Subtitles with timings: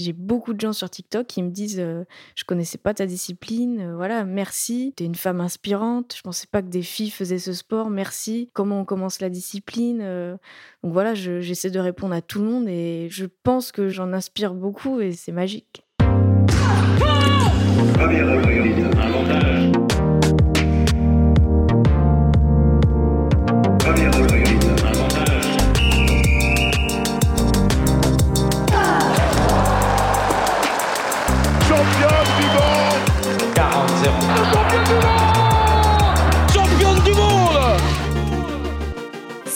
[0.00, 2.04] J'ai beaucoup de gens sur TikTok qui me disent euh,
[2.36, 6.46] Je connaissais pas ta discipline, euh, voilà, merci, tu es une femme inspirante, je pensais
[6.48, 10.36] pas que des filles faisaient ce sport, merci, comment on commence la discipline euh.
[10.84, 14.54] Donc voilà, j'essaie de répondre à tout le monde et je pense que j'en inspire
[14.54, 15.82] beaucoup et c'est magique.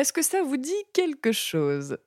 [0.00, 1.98] est-ce que ça vous dit quelque chose?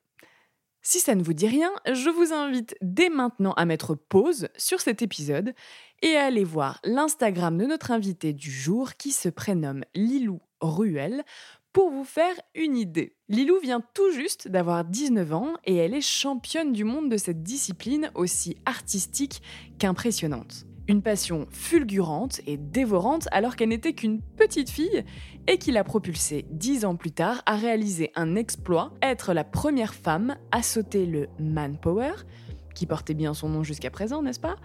[0.81, 4.81] Si ça ne vous dit rien, je vous invite dès maintenant à mettre pause sur
[4.81, 5.53] cet épisode
[6.01, 11.23] et à aller voir l'Instagram de notre invité du jour qui se prénomme Lilou Ruel
[11.71, 13.15] pour vous faire une idée.
[13.29, 17.43] Lilou vient tout juste d'avoir 19 ans et elle est championne du monde de cette
[17.43, 19.41] discipline aussi artistique
[19.77, 20.65] qu'impressionnante.
[20.89, 25.05] Une passion fulgurante et dévorante alors qu'elle n'était qu'une petite fille
[25.47, 29.93] et qui l'a propulsée dix ans plus tard à réaliser un exploit, être la première
[29.93, 32.11] femme à sauter le Manpower,
[32.75, 34.57] qui portait bien son nom jusqu'à présent, n'est-ce pas?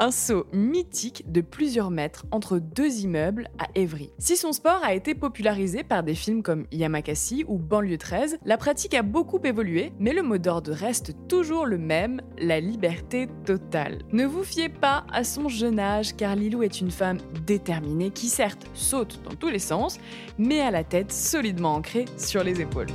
[0.00, 4.10] Un saut mythique de plusieurs mètres entre deux immeubles à Évry.
[4.18, 8.56] Si son sport a été popularisé par des films comme Yamakasi ou Banlieue 13, la
[8.56, 13.98] pratique a beaucoup évolué, mais le mot d'ordre reste toujours le même, la liberté totale.
[14.10, 18.28] Ne vous fiez pas à son jeune âge, car Lilou est une femme déterminée qui
[18.28, 19.98] certes saute dans tous les sens,
[20.38, 22.88] mais a la tête solidement ancrée sur les épaules.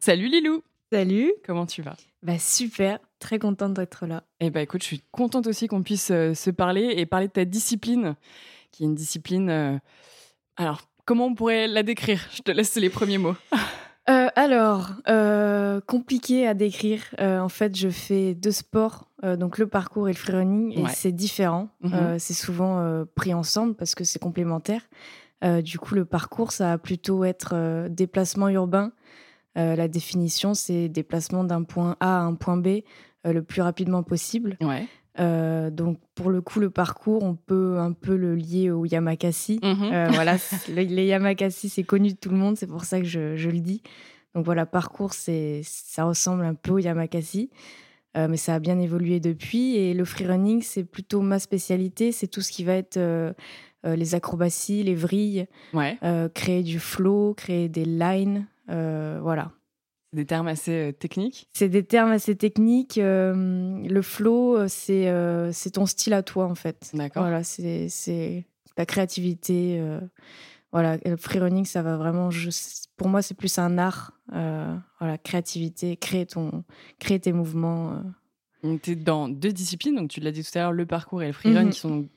[0.00, 1.96] Salut Lilou Salut Comment tu vas?
[2.22, 4.22] Bah super, très contente d'être là.
[4.38, 7.32] Eh bah écoute, je suis contente aussi qu'on puisse euh, se parler et parler de
[7.32, 8.14] ta discipline,
[8.70, 9.50] qui est une discipline.
[9.50, 9.78] Euh,
[10.56, 12.20] alors, comment on pourrait la décrire?
[12.32, 13.36] Je te laisse les premiers mots.
[14.10, 14.94] Euh, alors,
[15.86, 17.04] compliqué à décrire.
[17.20, 21.68] en fait, je fais deux sports, donc le parcours et le freerunning, et c'est différent.
[21.82, 22.18] Mhm.
[22.18, 24.82] c'est souvent pris ensemble parce que c'est complémentaire.
[25.62, 28.90] du coup, le parcours, ça va plutôt être déplacement urbain
[29.58, 32.66] euh, la définition, c'est déplacement d'un point A à un point B
[33.26, 34.56] euh, le plus rapidement possible.
[35.20, 39.60] Euh, donc pour le coup, le parcours, on peut un peu le lier au Yamakasi.
[39.62, 40.08] Mhm.
[40.12, 40.36] voilà,
[40.68, 43.82] les Yamakasi, c'est connu de tout le monde, c'est pour ça que je, le dis.
[44.34, 47.50] Donc voilà, parcours, c'est ça ressemble un peu au Yamakasi.
[48.14, 49.76] mais ça a bien évolué depuis.
[49.76, 52.12] Et le freerunning, c'est plutôt ma spécialité.
[52.12, 52.98] C'est tout ce qui va être
[53.84, 55.46] les acrobaties, les vrilles,
[56.32, 59.52] créer du flow, créer des lines, voilà.
[60.12, 62.98] Des termes assez euh, techniques C'est des termes assez techniques.
[62.98, 65.10] Euh, le flow, c'est
[65.72, 66.90] ton style à toi, en fait.
[66.92, 67.22] D'accord.
[67.22, 68.44] Voilà, c'est
[68.76, 69.82] ta créativité.
[70.70, 72.28] voilà, le freerunning, ça va vraiment.
[72.96, 74.12] pour moi, c'est plus un art.
[74.28, 76.64] voilà, créativité, créer, ton,
[76.98, 78.02] créer tes mouvements.
[78.82, 81.26] Tu es dans deux disciplines, donc tu l'as dit tout à l'heure, le parcours et
[81.26, 81.70] le freerun, mhm.
[81.70, 82.08] qui sont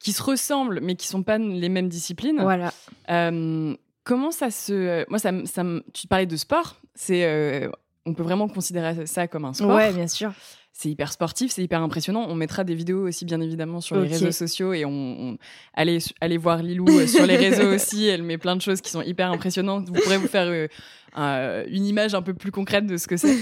[0.00, 2.40] qui se ressemblent, mais qui sont pas les mêmes disciplines.
[2.40, 2.72] Voilà.
[4.10, 5.08] Comment ça se.
[5.08, 5.62] Moi, ça, ça,
[5.94, 6.80] tu parlais de sport.
[6.96, 7.70] C'est, euh,
[8.04, 9.70] on peut vraiment considérer ça comme un sport.
[9.70, 10.32] Ouais, bien sûr.
[10.80, 12.24] C'est hyper sportif, c'est hyper impressionnant.
[12.30, 15.36] On mettra des vidéos aussi, bien évidemment, sur les réseaux sociaux et on,
[15.74, 18.06] allez, allez voir Lilou euh, sur les réseaux aussi.
[18.06, 19.88] Elle met plein de choses qui sont hyper impressionnantes.
[19.88, 20.46] Vous pourrez vous faire
[21.18, 23.36] euh, une image un peu plus concrète de ce que c'est.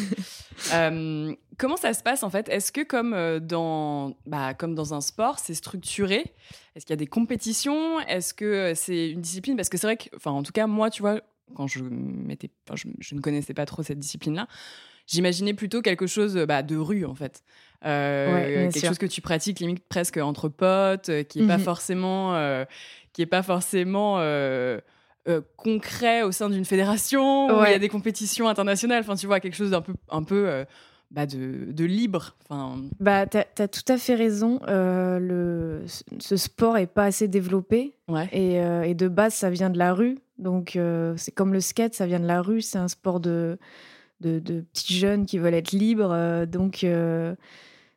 [1.58, 2.48] comment ça se passe en fait?
[2.48, 6.34] Est-ce que comme dans, bah, comme dans un sport, c'est structuré?
[6.78, 8.00] Est-ce qu'il y a des compétitions?
[8.00, 9.56] Est-ce que euh, c'est une discipline?
[9.56, 11.20] Parce que c'est vrai que, enfin, en tout cas, moi, tu vois,
[11.54, 14.46] quand je m'étais, je, ne connaissais pas trop cette discipline-là,
[15.08, 17.42] j'imaginais plutôt quelque chose bah, de rue, en fait.
[17.84, 21.64] Euh, quelque chose que tu pratiques limite presque entre potes, euh, qui est pas mhm.
[21.64, 22.64] forcément,
[23.12, 24.22] qui est pas forcément
[25.56, 29.00] concret au sein d'une fédération où il y a des compétitions internationales.
[29.00, 30.64] Enfin, tu vois, quelque chose d'un peu, un peu
[31.10, 32.36] bah de, libre.
[32.44, 32.82] Enfin...
[33.00, 34.60] Bah, tu as, tout à fait raison.
[34.68, 35.84] Euh, le,
[36.18, 37.94] ce sport est pas assez développé.
[38.32, 40.18] Et, euh, et, de base, ça vient de la rue.
[40.38, 42.60] Donc, euh, c'est comme le skate, ça vient de la rue.
[42.60, 43.58] C'est un sport de,
[44.20, 46.46] de, de, petits jeunes qui veulent être libres.
[46.46, 46.84] donc,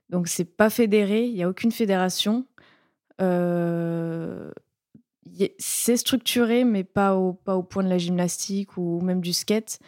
[0.10, 1.26] donc c'est pas fédéré.
[1.26, 2.46] Il n'y a aucune fédération.
[5.58, 9.80] c'est structuré, mais pas au, pas au point de la gymnastique ou même du skate.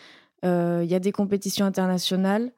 [0.44, 2.52] Il y a des compétitions internationales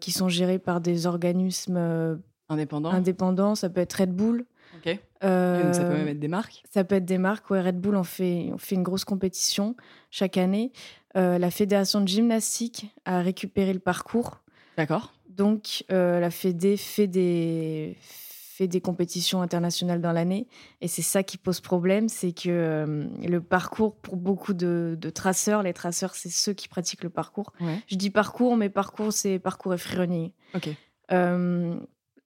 [0.00, 2.20] qui sont gérées par des organismes
[2.50, 2.90] indépendants.
[2.90, 3.54] indépendants.
[3.54, 4.44] Ça peut être Red Bull.
[4.76, 4.86] Ok.
[4.86, 7.50] donc ça peut même être des marques Ça peut être des marques.
[7.50, 9.76] Ouais, Red Bull, on fait, on fait une grosse compétition
[10.10, 10.72] chaque année.
[11.14, 14.40] La fédération de gymnastique a récupéré le parcours.
[14.76, 15.12] D'accord.
[15.28, 17.96] Donc, la Fédé fait des,
[18.66, 20.46] des compétitions internationales dans l'année.
[20.80, 25.62] Et c'est ça qui pose problème, c'est que euh, le parcours, pour beaucoup de, traceurs,
[25.62, 27.52] les traceurs, c'est ceux qui pratiquent le parcours.
[27.86, 30.32] Je dis parcours, mais parcours, c'est parcours et freerunning.
[30.54, 30.70] Ok.
[31.12, 31.78] Euh,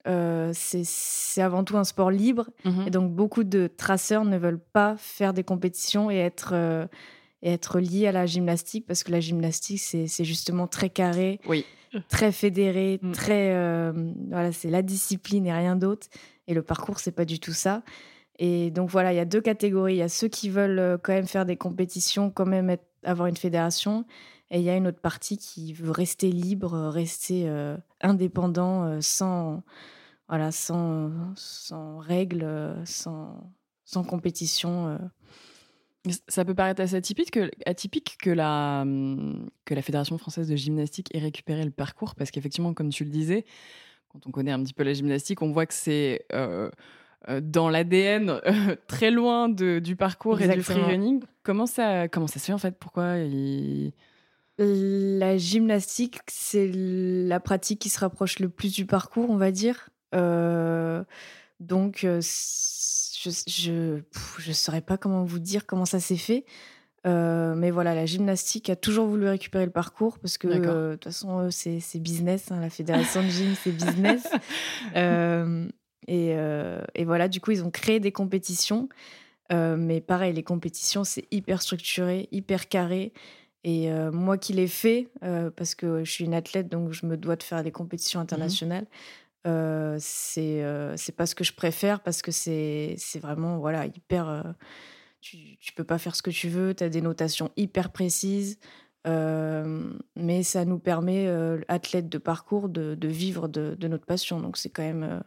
[0.06, 2.48] euh, c'est avant tout un sport libre.
[2.64, 2.84] Mhm.
[2.86, 6.88] Et donc, beaucoup de traceurs ne veulent pas faire des compétitions et être,
[7.44, 11.40] et être liés à la gymnastique parce que la gymnastique, c'est justement très carré.
[11.46, 11.64] Oui
[12.08, 13.12] très fédéré, mm.
[13.12, 13.92] très euh,
[14.28, 16.08] voilà, c'est la discipline et rien d'autre.
[16.46, 17.82] Et le parcours, c'est pas du tout ça.
[18.38, 19.94] Et donc voilà, il y a deux catégories.
[19.94, 23.28] Il y a ceux qui veulent euh, quand même faire des compétitions, quand même avoir
[23.28, 24.04] une fédération,
[24.50, 29.62] et il y a une autre partie qui veut rester libre, rester euh, indépendant, sans
[30.28, 33.52] voilà, sans, sans règles, sans,
[33.84, 34.98] sans compétition.
[36.28, 38.84] Ça peut paraître assez atypique que, atypique que, la,
[39.64, 43.10] que la Fédération française de gymnastique ait récupéré le parcours, parce qu'effectivement, comme tu le
[43.10, 43.44] disais,
[44.08, 46.70] quand on connaît un petit peu la gymnastique, on voit que c'est euh,
[47.28, 48.40] euh, dans l'ADN
[48.86, 51.22] très loin de, du parcours et du freerunning.
[51.42, 52.78] Comment ça, comment ça se fait en fait?
[52.78, 53.16] Pourquoi
[54.58, 59.88] La gymnastique, c'est la pratique qui se rapproche le plus du parcours, on va dire.
[60.14, 61.02] Euh,
[61.60, 62.06] donc,
[63.46, 64.00] je
[64.38, 66.44] je saurais pas comment vous dire comment ça s'est fait.
[67.06, 70.94] Euh, mais voilà, la gymnastique a toujours voulu récupérer le parcours parce que euh, de
[70.94, 72.50] toute façon, c'est business.
[72.50, 74.26] Hein, la fédération de gym, c'est business.
[74.96, 75.66] Euh,
[76.06, 76.36] et,
[76.94, 78.88] et, voilà, du coup, ils ont créé des compétitions.
[79.50, 83.12] mais pareil, les compétitions, c'est hyper structuré, hyper carré.
[83.64, 85.08] Et moi qui l'ai fait,
[85.56, 88.22] parce que je suis une athlète, donc je me dois de faire des compétitions mmh
[88.22, 88.86] internationales.
[89.46, 94.26] Euh, c'est euh, c'est pas ce que je préfère parce que c'est vraiment voilà hyper
[94.26, 94.42] euh,
[95.20, 98.58] tu, tu peux pas faire ce que tu veux tu as des notations hyper précises
[99.06, 101.28] mais ça nous permet
[101.68, 104.40] athlètes de parcours de, vivre de, notre passion.
[104.40, 105.22] Donc c'est quand même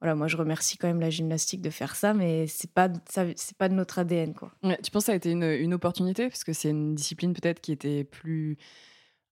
[0.00, 3.68] voilà moi je remercie quand même la gymnastique de faire ça mais c'est pas pas
[3.68, 4.52] de notre ADN quoi.
[4.82, 6.28] Tu penses que ça a été une, une opportunité?
[6.30, 8.56] Parce que c'est une discipline peut-être qui était plus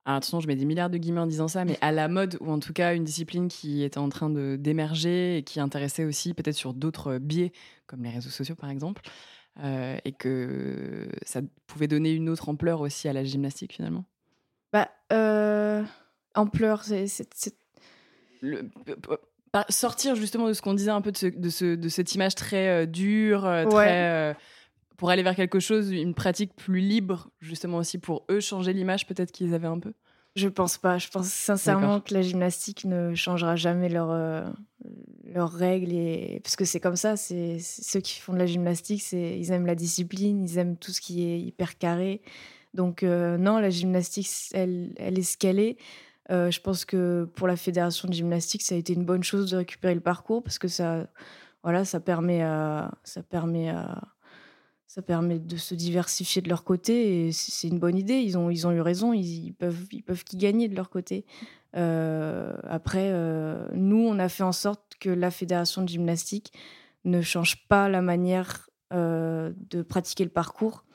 [0.05, 2.37] alors, attention, je mets des milliards de guillemets en disant ça, mais à la mode,
[2.41, 6.33] ou en tout cas une discipline qui était en train d'émerger et qui intéressait aussi
[6.33, 7.53] peut-être sur d'autres biais,
[7.87, 9.01] comme les réseaux sociaux par exemple,
[9.63, 14.03] euh, et que ça pouvait donner une autre ampleur aussi à la gymnastique finalement
[14.73, 15.83] Bah, euh,
[16.35, 17.07] ampleur, c'est.
[19.69, 22.85] sortir justement de ce qu'on disait un peu de, ce, de, cette image très euh,
[22.85, 24.35] dure, très
[24.97, 29.07] pour aller vers quelque chose, une pratique plus libre, justement aussi pour eux changer l'image
[29.07, 29.93] peut-être qu'ils avaient un peu?
[30.35, 30.97] Je pense pas.
[30.97, 34.43] Je pense sincèrement que la gymnastique ne changera jamais leurs euh,
[35.25, 37.15] leurs règles et parce que c'est comme ça.
[37.17, 40.91] C'est ceux qui font de la gymnastique, c'est ils aiment la discipline, ils aiment tout
[40.91, 42.21] ce qui est hyper carré.
[42.73, 45.77] Donc euh, non, la gymnastique, elle, elle est ce qu'elle est.
[46.31, 49.51] Euh, je pense que pour la fédération de gymnastique, ça a été une bonne chose
[49.51, 51.07] de récupérer le parcours parce que ça,
[51.61, 54.01] voilà, ça permet à, ça permet à,
[54.93, 58.19] ça permet de se diversifier de leur côté et c'est une bonne idée.
[58.19, 61.25] Ils ont, ils ont eu raison, ils, peuvent, ils peuvent gagner de leur côté.
[61.75, 66.53] Euh, après, euh, nous, on a fait en sorte que la fédération de gymnastique
[67.05, 70.85] ne change pas la manière euh, de pratiquer le parcours.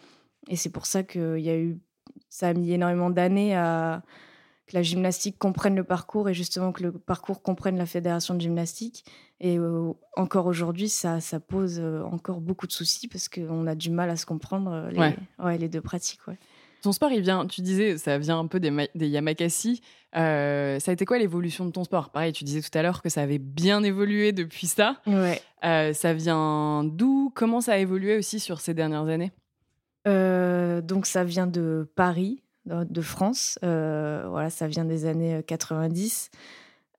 [0.47, 1.81] Et c'est pour ça que y a eu,
[2.29, 4.05] ça a mis énormément d'années à
[4.69, 8.41] que la gymnastique comprenne le parcours et justement que le parcours comprenne la fédération de
[8.41, 9.05] gymnastique.
[9.41, 13.75] Et euh, encore aujourd'hui, ça, ça pose euh, encore beaucoup de soucis parce qu'on a
[13.75, 15.59] du mal à se comprendre euh, les, ouais.
[15.59, 16.21] les deux pratiques.
[16.29, 16.37] Ouais.
[16.83, 19.81] Ton sport, il vient, tu disais, ça vient un peu des, des Yamakasi.
[20.13, 22.11] ça a été quoi l'évolution de ton sport?
[22.11, 25.01] Pareil, tu disais tout à l'heure que ça avait bien évolué depuis ça.
[25.07, 25.43] Ouais.
[25.63, 27.33] ça vient d'où?
[27.35, 29.33] Comment ça a évolué aussi sur ces dernières années?
[30.05, 33.59] Donc, ça vient de Paris, de France.
[33.63, 36.31] voilà, ça vient des années 90.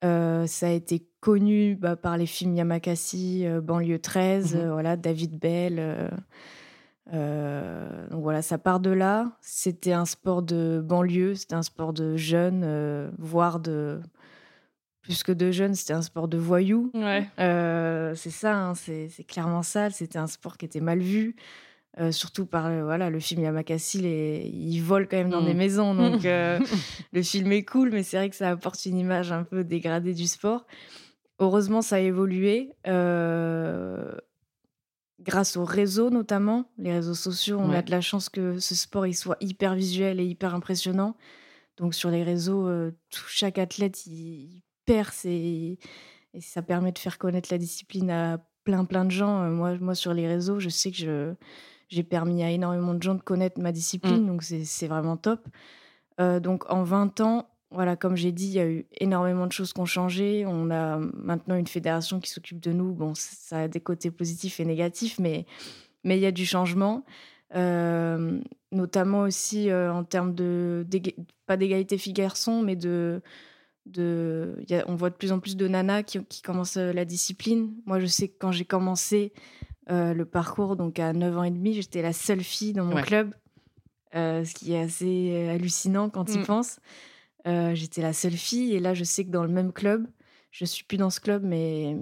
[0.01, 4.95] ça a été connu bah, par les films Yamakasi, euh, Banlieue 13, mmh euh, voilà,
[4.97, 6.09] David Bell.
[7.11, 9.31] Euh, donc voilà, ça part de là.
[9.41, 13.99] C'était un sport de banlieue, c'était un sport de jeunes, voire de
[15.01, 16.91] plus que de jeunes, c'était un sport de voyous.
[16.93, 17.27] Ouais.
[18.15, 19.89] c'est ça, hein, c'est clairement ça.
[19.89, 21.35] C'était un sport qui était mal vu.
[21.97, 24.51] Euh, surtout par euh, voilà le film Yamakasi, les...
[24.53, 25.57] ils volent quand même dans des mm.
[25.57, 26.59] maisons, donc euh,
[27.11, 30.13] le film est cool, mais c'est vrai que ça apporte une image un peu dégradée
[30.13, 30.67] du sport.
[31.39, 32.71] Heureusement, ça a évolué
[35.21, 37.57] grâce aux réseaux notamment, les réseaux sociaux.
[37.59, 41.17] On a de la chance que ce sport il soit hyper visuel et hyper impressionnant.
[41.77, 42.69] Donc sur les réseaux,
[43.09, 45.79] tout, chaque athlète, il, perce et,
[46.33, 49.49] et, ça permet de faire connaître la discipline à plein plein de gens.
[49.49, 51.33] moi, moi sur les réseaux, je sais que je
[51.89, 54.27] j'ai permis à énormément de gens de connaître ma discipline, mmh.
[54.27, 55.47] donc c'est vraiment top.
[56.17, 59.73] donc en 20 ans, voilà, comme j'ai dit, il y a eu énormément de choses
[59.73, 60.43] qui ont changé.
[60.47, 62.93] On a maintenant une fédération qui s'occupe de nous.
[62.93, 65.45] Bon, ça a des côtés positifs et négatifs, mais,
[66.03, 67.05] mais il y a du changement.
[67.55, 68.39] Euh,
[68.71, 70.85] notamment aussi euh, en termes de,
[71.45, 73.21] pas d'égalité filles-garçons, mais de,
[73.85, 76.93] de y a, on voit de plus en plus de nanas qui, qui commencent euh,
[76.93, 77.73] la discipline.
[77.85, 79.31] Moi, je sais que quand j'ai commencé
[79.89, 83.33] le parcours, donc à 9 ans et demi, j'étais la seule fille dans mon club,
[84.13, 86.45] ce qui est assez hallucinant quand tu y mmh.
[86.45, 86.79] penses.
[87.47, 90.07] Euh, j'étais la seule fille et là, je sais que dans le même club,
[90.51, 91.95] je suis plus dans ce club, mais,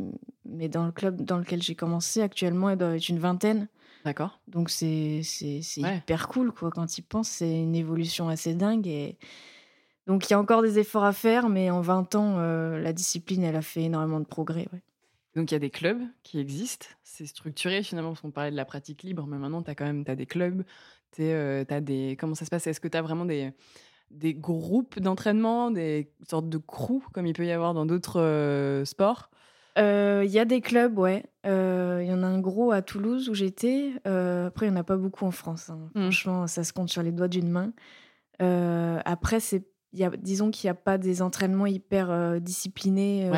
[0.45, 3.67] mais dans le club dans lequel j'ai commencé actuellement, il doit être une vingtaine.
[4.05, 4.39] D'accord.
[4.47, 5.21] Donc c'est
[5.75, 6.71] hyper cool quoi.
[6.71, 8.87] Quand il pense, c'est une évolution assez dingue.
[8.87, 9.17] Et...
[10.07, 12.93] Donc il y a encore des efforts à faire, mais en 20 ans, euh, la
[12.93, 14.67] discipline, elle a fait énormément de progrès.
[15.37, 18.55] Donc il y a des clubs qui existent, c'est structuré finalement, parce qu'on parlait de
[18.55, 20.63] la pratique libre, mais maintenant tu as quand même as des clubs,
[21.19, 22.17] euh, as des...
[22.19, 22.65] comment ça se passe?
[22.65, 23.51] Est-ce que tu as vraiment des,
[24.09, 28.83] des groupes d'entraînement, des sortes de crews, comme il peut y avoir dans d'autres euh,
[28.83, 29.29] sports?
[29.77, 31.23] Euh, Il y a des clubs, ouais.
[31.45, 33.91] Euh, il y en a un gros à Toulouse où j'étais.
[34.05, 35.69] après, il n'y en a pas beaucoup en France.
[35.69, 35.91] Hein.
[35.93, 36.01] Mmh.
[36.01, 37.73] Franchement, ça se compte sur les doigts d'une main.
[39.05, 43.29] après, c'est, y a, disons qu'il n'y a pas des entraînements hyper disciplinés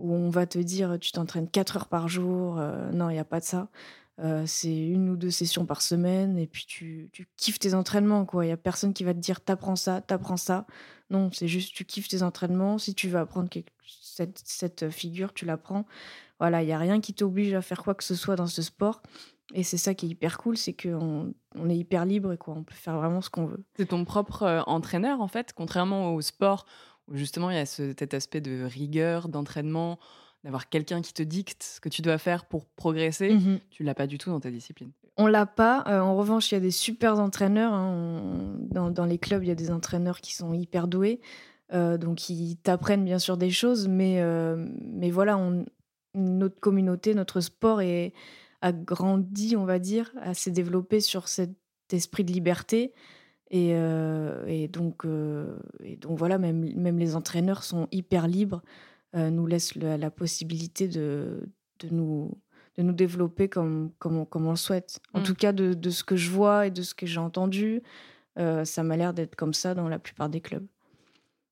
[0.00, 2.56] où, on va te dire tu t'entraînes 4 heures par jour.
[2.92, 3.68] non, il n'y a pas de ça.
[4.22, 8.26] Euh, c'est une ou deux sessions par semaine et puis tu, kiffes tes entraînements.
[8.34, 10.66] Il n'y a personne qui va te dire t'apprends ça, t'apprends ça.
[11.08, 12.76] Non, c'est juste tu kiffes tes entraînements.
[12.76, 13.48] Si tu veux apprendre
[13.86, 15.86] cette, cette, figure, tu l'apprends.
[16.38, 18.62] Voilà, il n'y a rien qui t'oblige à faire quoi que ce soit dans ce
[18.62, 19.02] sport.
[19.52, 22.54] Et c'est ça qui est hyper cool, c'est qu'on on est hyper libre et quoi,
[22.56, 23.64] on peut faire vraiment ce qu'on veut.
[23.76, 26.66] C'est ton propre euh, entraîneur en fait, contrairement au sport
[27.10, 29.98] où justement il y a cet aspect de rigueur, d'entraînement
[30.44, 33.94] d'avoir quelqu'un qui te dicte ce que tu dois faire pour progresser, mmh tu l'as
[33.94, 34.90] pas du tout dans ta discipline.
[35.16, 35.84] On l'a pas.
[35.86, 37.74] Euh, en revanche, il y a des super entraîneurs.
[37.74, 38.56] Hein.
[38.70, 41.20] Dans, les clubs, il y a des entraîneurs qui sont hyper doués.
[41.74, 43.86] Euh, donc, ils t'apprennent bien sûr des choses.
[43.86, 45.38] Mais, euh, mais voilà,
[46.14, 48.14] notre communauté, notre sport est,
[48.62, 51.50] a grandi, on va dire, a s'est développé sur cet
[51.90, 52.94] esprit de liberté.
[53.50, 53.70] Et,
[54.46, 55.04] et donc,
[55.82, 58.62] et donc, voilà, même, même les entraîneurs sont hyper libres.
[59.16, 61.48] Euh, nous laisse la, possibilité de,
[61.80, 62.38] de, nous,
[62.76, 65.00] de nous développer comme, comme, on, comme on le souhaite.
[65.14, 65.22] En mmh.
[65.24, 67.82] tout cas, de, de, ce que je vois et de ce que j'ai entendu,
[68.38, 70.64] euh, ça m'a l'air d'être comme ça dans la plupart des clubs.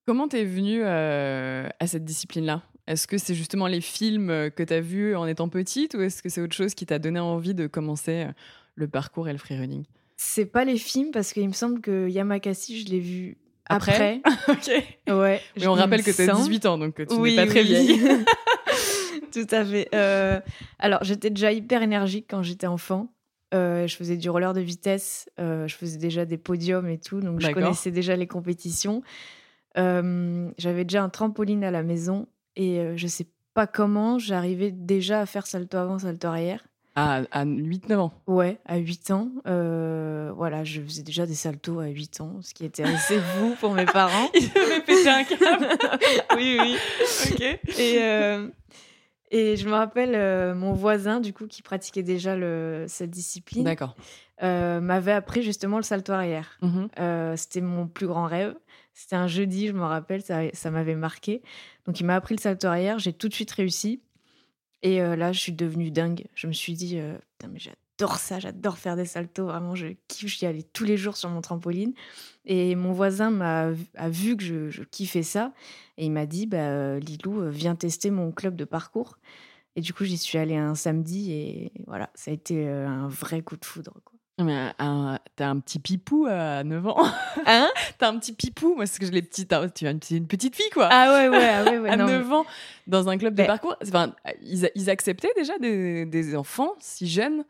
[0.06, 2.62] Comment t'es venue euh, à cette discipline-là?
[2.86, 6.22] Est-ce que c'est justement les films que tu as vus en étant petite ou est-ce
[6.22, 8.28] que c'est autre chose qui t'a donné envie de commencer
[8.76, 9.84] le parcours et le freerunning?
[10.20, 14.68] C'est pas les films parce qu'il me semble que Yamakasi, je l'ai vu après, Ok.
[15.08, 15.40] Ouais.
[15.56, 18.00] Mais on rappelle que tu as 18 ans, donc tu n'es pas très vieille.
[19.32, 19.88] Tout à fait.
[19.94, 20.40] Euh,
[20.80, 23.12] alors, j'étais déjà hyper énergique quand j'étais enfant.
[23.54, 25.30] Euh, je faisais du roller de vitesse.
[25.38, 27.20] Euh, je faisais déjà des podiums et tout.
[27.20, 29.02] Donc, je connaissais déjà les compétitions.
[29.76, 32.26] J'avais déjà un trampoline à la maison.
[32.56, 36.66] Et je sais pas comment, j'arrivais déjà à faire salto avant, salto arrière.
[36.98, 39.30] À, à 8-9 ans Ouais, à 8 ans.
[39.46, 43.54] Euh, voilà, je faisais déjà des saltos à 8 ans, ce qui était assez fou
[43.60, 44.28] pour mes parents.
[44.34, 45.68] Ils avaient pété un câble.
[46.36, 46.76] oui, oui.
[47.30, 47.40] Ok.
[47.78, 48.48] Et, euh,
[49.30, 53.62] et je me rappelle, euh, mon voisin, du coup, qui pratiquait déjà le, cette discipline,
[53.62, 53.94] D'accord.
[54.42, 56.58] m'avait appris justement le salto arrière.
[56.62, 56.86] Mmh
[57.36, 58.56] c'était mon plus grand rêve.
[58.92, 61.42] C'était un jeudi, je me rappelle, ça, ça m'avait marqué.
[61.86, 64.02] Donc, il m'a appris le salto arrière, j'ai tout de suite réussi.
[64.82, 66.26] Et là, je suis devenue dingue.
[66.34, 67.00] Je me suis dit,
[67.38, 69.46] putain, mais j'adore ça, j'adore faire des saltos.
[69.46, 71.94] Vraiment, je kiffe, j'y allais tous les jours sur mon trampoline.
[72.44, 73.70] Et mon voisin m'a
[74.08, 75.52] vu que je, kiffais ça.
[75.96, 79.18] Et il m'a dit, bah, Lilou, viens tester mon club de parcours.
[79.74, 83.42] Et du coup, j'y suis allée un samedi et voilà, ça a été un vrai
[83.42, 83.94] coup de foudre.
[84.38, 84.72] Mais
[85.36, 87.04] t'as un petit pipou à 9 ans.
[87.46, 87.68] Hein
[87.98, 88.74] T'as un petit pipou.
[88.76, 89.52] Moi, c'est que je les petites.
[89.74, 90.88] Tu es une petite fille, quoi.
[90.90, 92.46] Ah ouais, ouais, ah ouais, ouais À 9 ans,
[92.86, 93.76] dans un club de parcours.
[93.82, 97.44] Enfin, ils, ils acceptaient déjà des, des, enfants si jeunes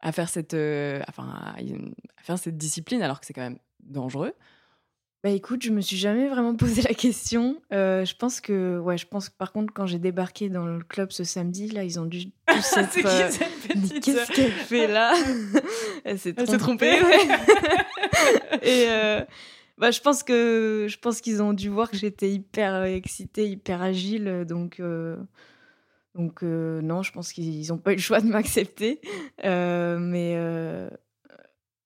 [0.00, 4.32] à faire cette, euh, enfin, à faire cette discipline, alors que c'est quand même dangereux.
[5.22, 7.60] Bah écoute, je me suis jamais vraiment posé la question.
[7.72, 10.82] Euh, je pense que, ouais, je pense que par contre, quand j'ai débarqué dans le
[10.82, 12.98] club ce samedi, là, ils ont dû tous être.
[13.04, 13.30] Euh,
[14.00, 15.14] qu'est-ce qu'elle fait là
[16.04, 16.58] Elle s'est trompée.
[16.58, 16.98] trompée
[18.62, 19.22] Et euh,
[19.76, 23.82] bah, je pense que je pense qu'ils ont dû voir que j'étais hyper excitée, hyper
[23.82, 24.80] agile, donc.
[26.16, 29.00] Donc non, je pense qu'ils n'ont pas eu le choix de m'accepter.
[29.44, 30.88] mais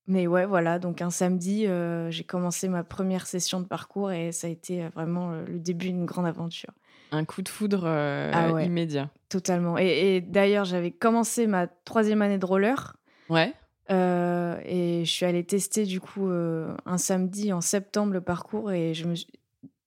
[0.07, 1.67] mais ouais, voilà, donc un samedi,
[2.11, 6.07] j'ai commencé ma première session de parcours et ça a été vraiment le début d'une
[6.07, 6.73] grande aventure.
[7.13, 9.11] Un coup de foudre ah immédiat.
[9.29, 9.79] Totalement.
[9.79, 12.97] Et, d'ailleurs, j'avais commencé ma troisième année de roller.
[13.31, 13.55] Ouais.
[13.89, 19.07] et je suis allée tester du coup un samedi en septembre le parcours et je
[19.07, 19.15] me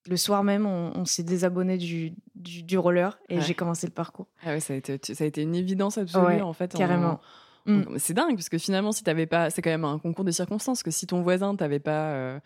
[0.09, 4.27] le soir même, on, s'est désabonné du, du, roller et j'ai commencé le parcours.
[4.43, 6.73] Ah ouais, ça a été, ça a été une évidence absolue en fait.
[6.73, 7.19] Carrément.
[7.67, 7.97] Mm.
[7.97, 10.83] C'est dingue parce que finalement, si t'avais pas, c'est quand même un concours de circonstances.
[10.83, 12.39] Que si ton voisin t'avait pas, euh,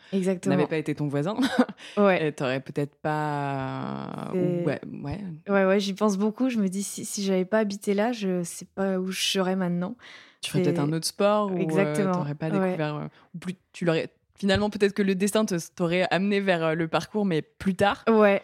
[0.45, 1.35] n'avait pas été ton voisin,
[1.97, 4.31] ouais, t'aurais peut-être pas.
[4.33, 6.49] Ouais, ouais, ouais, ouais j'y pense beaucoup.
[6.49, 9.55] Je me dis si, si j'avais pas habité là, je sais pas où je serais
[9.55, 9.95] maintenant.
[10.41, 12.95] Tu ferais peut-être un autre sport ou euh, t'aurais pas découvert.
[12.95, 13.07] Euh,
[13.39, 14.09] plus, tu l'aurais.
[14.35, 18.03] Finalement, peut-être que le destin t'aurait amené vers le parcours, mais plus tard.
[18.09, 18.41] Ouais.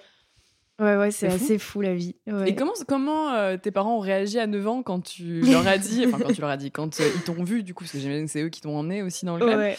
[0.80, 2.16] Ouais, ouais, c'est assez fou la vie.
[2.46, 5.80] Et comment, comment euh, tes parents ont réagi à 9 ans quand tu leur as
[5.80, 7.94] dit, enfin quand tu leur as dit, quand euh, ils t'ont vu, du coup, parce
[7.94, 9.76] que j'imagine que c'est eux qui t'ont emmené aussi dans le club,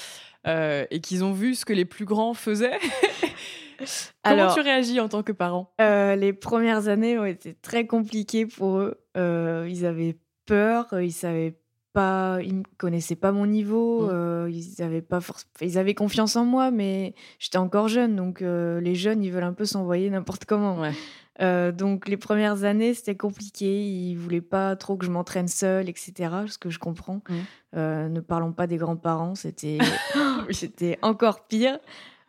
[0.47, 2.79] euh, et qu'ils ont vu ce que les plus grands faisaient?
[4.25, 5.73] Comment tu réagis en tant que parent?
[5.79, 9.01] Les premières années ont été très compliquées pour eux.
[9.15, 11.61] ils avaient peur, ils savaient
[11.99, 14.11] pas, ils connaissaient pas mon niveau, mmh.
[14.13, 15.19] euh, ils avaient pas
[15.61, 19.43] ils avaient confiance en moi, mais j'étais encore jeune, donc euh, les jeunes, ils veulent
[19.43, 20.85] un peu s'envoyer n'importe comment.
[21.41, 23.85] Euh, donc les premières années, c'était compliqué.
[23.85, 26.13] Ils voulaient pas trop que je m'entraîne seule, etc.
[26.47, 27.21] Ce que je comprends.
[27.29, 27.79] Mmh.
[27.81, 29.79] ne parlons pas des grands-parents, c'était
[30.53, 31.81] c'était encore pire.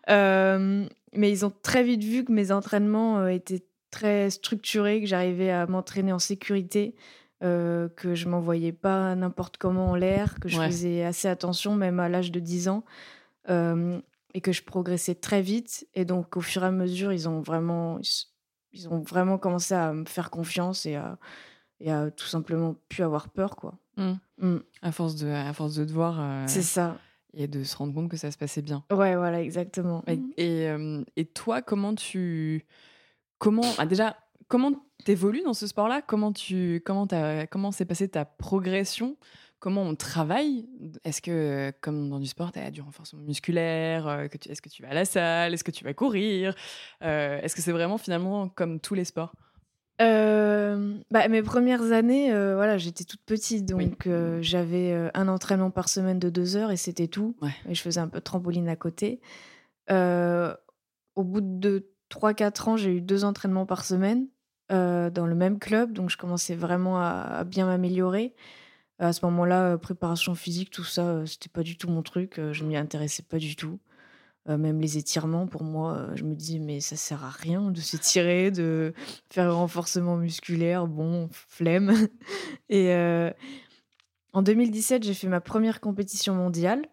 [0.07, 5.67] mais ils ont très vite vu que mes entraînements étaient très structurés, que j'arrivais à
[5.67, 6.95] m'entraîner en sécurité.
[7.41, 12.01] Euh, que je m'envoyais pas n'importe comment en l'air, que je faisais assez attention, même
[12.01, 12.83] à l'âge de 10 ans,
[13.49, 14.01] euh,
[14.33, 15.87] et que je progressais très vite.
[15.93, 17.97] Et donc, au fur et à mesure, ils ont vraiment,
[18.73, 21.17] ils ont vraiment commencé à me faire confiance et à,
[21.79, 23.75] et à tout simplement plus avoir peur, quoi.
[23.95, 24.11] Mmh.
[24.39, 24.57] Mmh.
[24.81, 26.19] À force de, à force de te voir.
[26.19, 26.97] Euh, C'est ça.
[27.33, 28.83] Et de se rendre compte que ça se passait bien.
[28.91, 30.03] Ouais, voilà, exactement.
[30.07, 30.19] Et,
[31.15, 32.65] et, toi, comment tu,
[33.37, 34.17] comment, ah, déjà,
[34.49, 34.73] comment
[35.05, 36.01] t'évolues dans ce sport-là?
[36.01, 39.15] Comment tu comment as, comment s'est passée ta progression?
[39.59, 40.69] Comment on travaille?
[41.03, 44.81] Est-ce que, comme dans du sport, tu as du renforcement musculaire euh, Est-ce que tu
[44.81, 45.53] vas à la salle?
[45.53, 46.55] Est-ce que tu vas courir?
[47.03, 49.33] Euh, Est-ce que c'est vraiment finalement comme tous les sports?
[50.01, 54.07] Euh, bah, mes premières années, voilà, j'étais toute petite, donc
[54.39, 57.35] j'avais un entraînement par semaine de deux heures et c'était tout.
[57.67, 59.19] Et je faisais un peu de trampoline à côté.
[59.89, 64.27] au bout de 3-4 ans, j'ai eu deux entraînements par semaine.
[64.71, 68.35] Euh, dans le même club, donc je commençais vraiment à, bien m'améliorer.
[68.99, 72.39] À ce moment-là, euh, préparation physique, tout ça, euh, c'était pas du tout mon truc.
[72.51, 73.79] je m'y intéressais pas du tout.
[74.47, 78.51] même les étirements, pour moi, je me disais, mais ça sert à rien de s'étirer,
[78.51, 78.93] de
[79.31, 80.87] faire un renforcement musculaire.
[80.87, 81.93] Bon, flemme.
[82.69, 82.93] Et
[84.33, 86.83] en 2017, j'ai fait ma première compétition mondiale.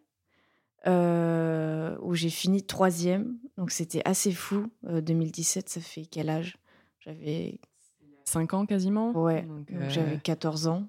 [0.87, 3.39] où j'ai fini troisième.
[3.59, 4.71] Donc c'était assez fou.
[4.83, 6.59] 2017, ça fait quel âge?
[7.07, 7.61] J'avais
[8.25, 10.89] 5 ans quasiment Ouais, donc, j'avais 14 ans.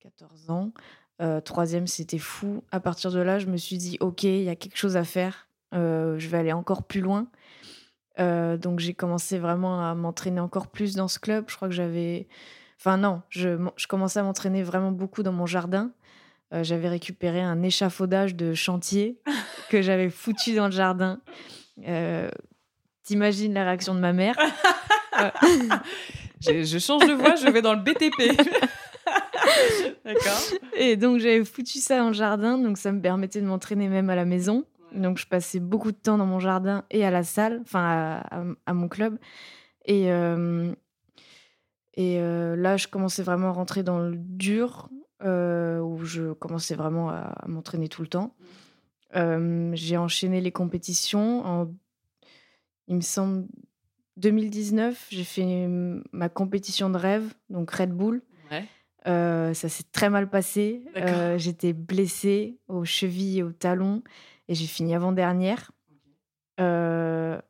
[0.00, 0.72] 14 ans.
[1.20, 2.62] Euh, troisième, c'était fou.
[2.72, 5.04] À partir de là, je me suis dit, OK, il y a quelque chose à
[5.04, 5.48] faire.
[5.74, 7.26] Euh, je vais aller encore plus loin.
[8.18, 11.44] Euh, donc j'ai commencé vraiment à m'entraîner encore plus dans ce club.
[11.48, 12.26] Je crois que j'avais...
[12.78, 15.90] Enfin non, je, je commençais à m'entraîner vraiment beaucoup dans mon jardin.
[16.52, 19.18] j'avais récupéré un échafaudage de chantier
[19.68, 21.20] que j'avais foutu dans le jardin.
[23.02, 24.36] T'imagines la réaction de ma mère
[26.40, 28.36] je, change de voix, je vais dans le BTP.
[30.04, 30.40] D'accord.
[30.76, 34.10] Et donc j'avais foutu ça dans le jardin, donc ça me permettait de m'entraîner même
[34.10, 34.64] à la maison.
[34.92, 38.22] Donc je passais beaucoup de temps dans mon jardin et à la salle, enfin
[38.66, 39.18] à, mon club.
[39.84, 40.72] Et, euh,
[41.94, 44.88] et euh, là, je commençais vraiment à rentrer dans le dur,
[45.24, 48.34] euh, où je commençais vraiment à, à m'entraîner tout le temps.
[49.14, 51.70] J'ai enchaîné les compétitions en,
[52.88, 53.46] il me semble,
[54.18, 55.66] 2019, j'ai fait
[56.12, 58.22] ma compétition de rêve, donc Red Bull.
[59.06, 60.82] Euh, ça s'est très mal passé.
[60.96, 64.02] Euh, j'étais blessée aux chevilles et aux talons
[64.48, 65.70] et j'ai fini avant-dernière.
[66.60, 67.40] Euh,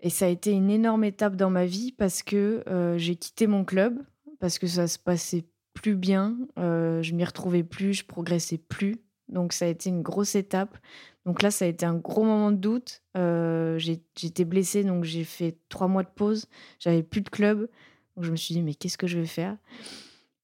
[0.00, 2.64] et ça a été une énorme étape dans ma vie parce que
[2.96, 3.98] j'ai quitté mon club,
[4.40, 5.44] parce que ça se passait
[5.74, 8.96] plus bien, je m'y retrouvais plus, je progressais plus.
[9.28, 10.76] Donc ça a été une grosse étape.
[11.24, 13.02] Donc là, ça a été un gros moment de doute.
[13.16, 16.46] Euh, j'étais blessée, donc j'ai fait trois mois de pause.
[16.78, 17.68] J'avais plus de club.
[18.16, 19.56] Donc je me suis dit, mais qu'est-ce que je vais faire?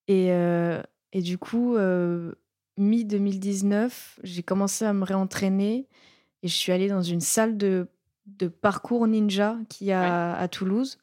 [0.09, 2.33] Et, euh, et, du coup, euh,
[2.79, 5.87] mi-2019, j'ai commencé à me réentraîner
[6.43, 7.87] et je suis allée dans une salle de,
[8.27, 10.99] de parcours ninja qui a à Toulouse.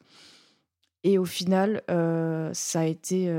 [1.03, 1.83] Et au final,
[2.53, 3.31] ça a été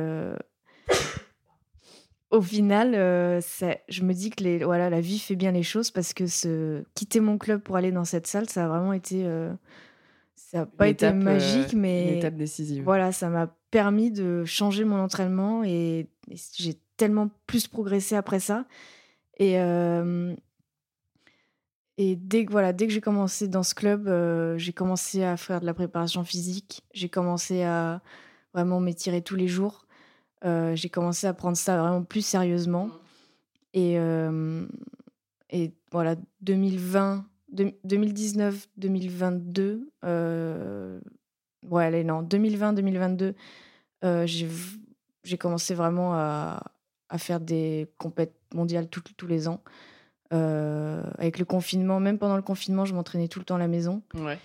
[2.31, 6.13] au final, je me dis que les, voilà, la vie fait bien les choses parce
[6.13, 9.25] que ce, quitter mon club pour aller dans cette salle, ça a vraiment été.
[10.35, 12.13] ça n'a pas été magique, mais.
[12.13, 12.85] Une étape décisive.
[12.85, 16.09] Voilà, ça m'a permis de changer mon entraînement et,
[16.57, 18.67] j'ai tellement plus progressé après ça.
[19.39, 19.55] Et,
[21.97, 24.07] et dès que, voilà, dès que j'ai commencé dans ce club,
[24.59, 26.83] j'ai commencé à faire de la préparation physique.
[26.93, 28.03] J'ai commencé à
[28.53, 29.88] vraiment m'étirer tous les jours.
[30.43, 32.91] J'ai commencé à prendre ça vraiment plus sérieusement.
[33.75, 33.97] Et,
[35.51, 43.35] et voilà, 2020, 2019, 2022, ouais, allez, non, 2020, 2022,
[44.25, 46.63] j'ai commencé vraiment à,
[47.09, 49.63] à, faire des compètes mondiales tous les ans.
[50.31, 54.03] avec le confinement, même pendant le confinement, je m'entraînais tout le temps à la maison.
[54.15, 54.39] Ouais.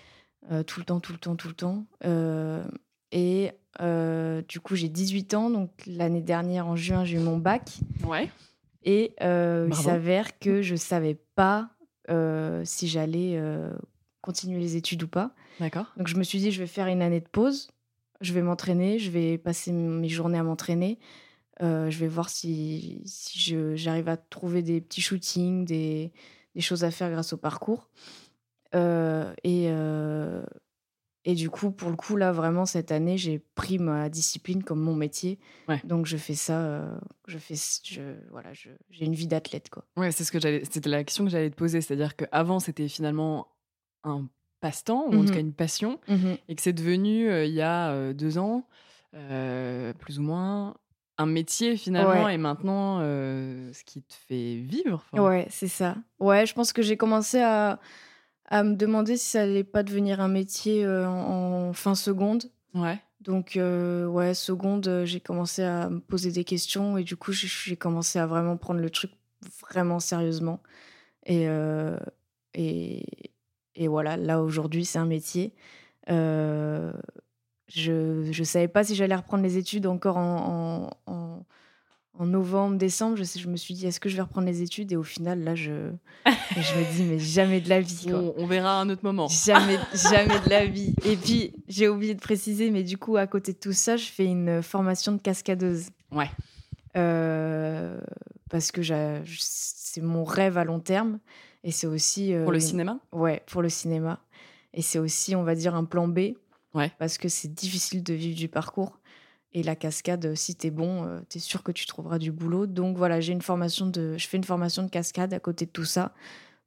[0.64, 1.86] tout le temps, tout le temps, tout le temps.
[3.12, 5.50] et du coup, j'ai 18 ans.
[5.50, 7.70] Donc, l'année dernière, en juin, j'ai eu mon bac.
[8.04, 8.30] Ouais.
[8.84, 11.70] Et il s'avère que je savais pas
[12.64, 13.40] si j'allais
[14.20, 15.34] continuer les études ou pas.
[15.60, 15.86] D'accord.
[15.96, 17.70] Donc, je me suis dit, je vais faire une année de pause.
[18.20, 18.98] Je vais m'entraîner.
[18.98, 20.98] Je vais passer mes journées à m'entraîner.
[21.60, 26.12] je vais voir si, si j'arrive à trouver des petits shootings, des,
[26.54, 27.88] des, choses à faire grâce au parcours.
[28.72, 29.70] et,
[31.26, 34.80] et du coup, pour le coup, là, vraiment, cette année, j'ai pris ma discipline comme
[34.80, 35.38] mon métier.
[35.84, 36.60] Donc, je fais ça.
[36.60, 39.84] Euh, je fais, je, voilà, j'ai une vie d'athlète, quoi.
[39.96, 41.80] Ouais, c'est ce que j'allais, c'était la question que j'allais te poser.
[41.80, 43.48] C'est-à-dire qu'avant, c'était finalement
[44.04, 44.26] un
[44.60, 47.52] passe-temps, ou en tout cas mmh une passion, mmh et que c'est devenu, euh, il
[47.52, 48.66] y a euh, deux ans,
[49.12, 50.76] plus ou moins,
[51.16, 55.04] un métier finalement, et maintenant, ce qui te fait vivre.
[55.14, 55.96] Ouais, c'est ça.
[56.18, 57.78] Ouais, je pense que j'ai commencé à
[58.54, 62.44] à me demander si ça allait pas devenir un métier euh, en, fin seconde.
[62.72, 63.00] Ouais.
[63.20, 67.32] Donc, euh, ouais, seconde, euh, j'ai commencé à me poser des questions et du coup,
[67.32, 69.10] j'ai commencé à vraiment prendre le truc
[69.68, 70.62] vraiment sérieusement.
[71.26, 71.48] Et,
[72.54, 73.32] et,
[73.74, 75.52] et, voilà, là aujourd'hui, c'est un métier.
[76.06, 76.92] je
[77.72, 81.44] ne savais pas si j'allais reprendre les études encore en, en en
[82.20, 84.92] novembre, décembre, je, je me suis dit, est-ce que je vais reprendre les études?
[84.92, 85.90] Et au final, là, je,
[86.26, 88.12] je me dis, mais jamais de la vie.
[88.12, 89.26] On, verra à un autre moment.
[89.28, 89.78] Jamais,
[90.10, 90.94] jamais de la vie.
[91.04, 94.06] Et puis, j'ai oublié de préciser, mais du coup, à côté de tout ça, je
[94.06, 95.88] fais une formation de cascadeuse.
[96.12, 96.30] Ouais.
[96.96, 98.00] Euh,
[98.48, 98.82] parce que
[99.26, 101.18] c'est mon rêve à long terme.
[101.64, 102.32] Et c'est aussi.
[102.32, 103.00] Euh, pour le cinéma?
[103.12, 104.20] Ouais, pour le cinéma.
[104.72, 106.34] Et c'est aussi, on va dire, un plan B.
[106.74, 106.92] Ouais.
[106.98, 108.98] Parce que c'est difficile de vivre du parcours.
[109.54, 112.32] Et la cascade, si tu es bon, euh, tu es sûr que tu trouveras du
[112.32, 112.66] boulot.
[112.66, 115.70] Donc voilà, j'ai une formation de, je fais une formation de cascade à côté de
[115.70, 116.12] tout ça.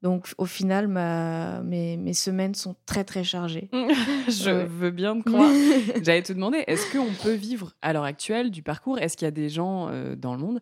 [0.01, 3.69] Donc au final, ma, mes, mes semaines sont très très chargées.
[4.27, 5.51] je veux bien te croire.
[6.01, 8.99] J'allais te demander, est-ce qu'on peut vivre à l'heure actuelle du parcours?
[8.99, 10.61] Est-ce qu'il y a des gens euh, dans le monde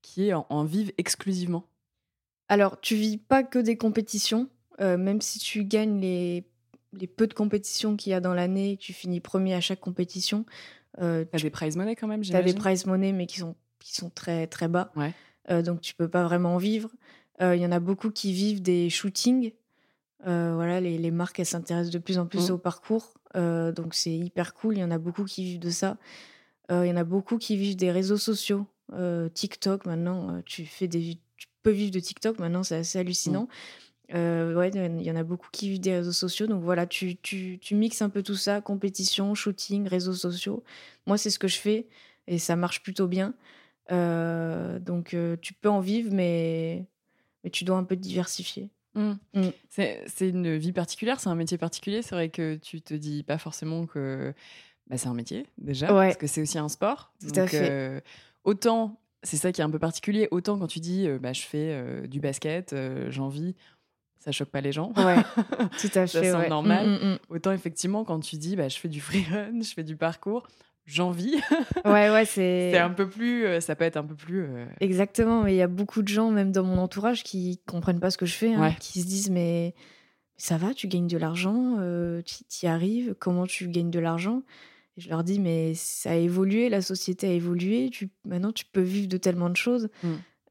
[0.00, 1.64] qui en, vivent exclusivement?
[2.48, 4.48] Alors, tu vis pas que des compétitions.
[4.80, 6.46] Euh, même si tu gagnes les,
[6.92, 10.44] les peu de compétitions qu'il y a dans l'année, tu finis premier à chaque compétition,
[11.00, 13.38] euh, tu as des prize money quand même, Tu as des prize money, mais qui
[13.38, 14.92] sont, qui sont très, très bas.
[14.96, 15.12] Ouais.
[15.50, 16.90] Euh, donc, tu peux pas vraiment en vivre.
[17.40, 19.52] Euh, il y en a beaucoup qui vivent des shootings.
[20.24, 22.54] voilà, les, les, marques, elles s'intéressent de plus en plus mmh.
[22.54, 23.14] au parcours.
[23.34, 24.76] donc, c'est hyper cool.
[24.76, 25.98] Il y en a beaucoup qui vivent de ça.
[26.70, 28.66] Il y en a beaucoup qui vivent des réseaux sociaux.
[29.34, 32.38] TikTok, maintenant, tu, fais des, tu peux vivre de TikTok.
[32.38, 33.44] Maintenant, c'est assez hallucinant.
[33.44, 33.48] Mmh.
[34.14, 36.46] Euh, ouais, il y en a beaucoup qui vivent des réseaux sociaux.
[36.46, 40.62] Donc voilà, tu, tu, tu, mixes un peu tout ça, compétition, shooting, réseaux sociaux.
[41.06, 41.86] Moi, c'est ce que je fais
[42.26, 43.34] et ça marche plutôt bien.
[43.92, 46.86] Euh, donc euh, tu peux en vivre, mais,
[47.44, 48.70] mais tu dois un peu te diversifier.
[48.94, 49.12] Mmh.
[49.34, 49.48] Mmh.
[49.68, 52.02] C'est une vie particulière, c'est un métier particulier.
[52.02, 54.32] C'est vrai que tu te dis pas forcément que
[54.86, 57.12] bah, c'est un métier déjà, parce que c'est aussi un sport.
[57.20, 58.02] Tout à fait.
[58.44, 62.08] autant, c'est ça qui est un peu particulier, autant quand tu dis bah, je fais
[62.08, 62.74] du basket,
[63.10, 63.54] j'en vis,
[64.26, 64.92] ça choque pas les gens.
[64.96, 65.16] Ouais,
[65.80, 66.32] tout à fait.
[66.32, 66.86] ça normal.
[66.86, 67.18] Mm, mm, mm.
[67.28, 70.48] Autant effectivement, quand tu dis, bah, je fais du freerun, je fais du parcours,
[70.84, 71.36] j'en vis.
[71.84, 72.72] ouais, ouais, c'est.
[72.72, 74.42] c'est un peu plus, euh, ça peut être un peu plus.
[74.42, 75.44] Euh, Exactement.
[75.44, 78.18] Mais il y a beaucoup de gens, même dans mon entourage, qui comprennent pas ce
[78.18, 79.74] que je fais, hein, qui se disent, mais
[80.36, 84.42] ça va, tu gagnes de l'argent, euh, tu y arrives, comment tu gagnes de l'argent?
[84.96, 88.64] Et je leur dis, mais ça a évolué, la société a évolué, tu, maintenant tu
[88.64, 89.88] peux vivre de tellement de choses.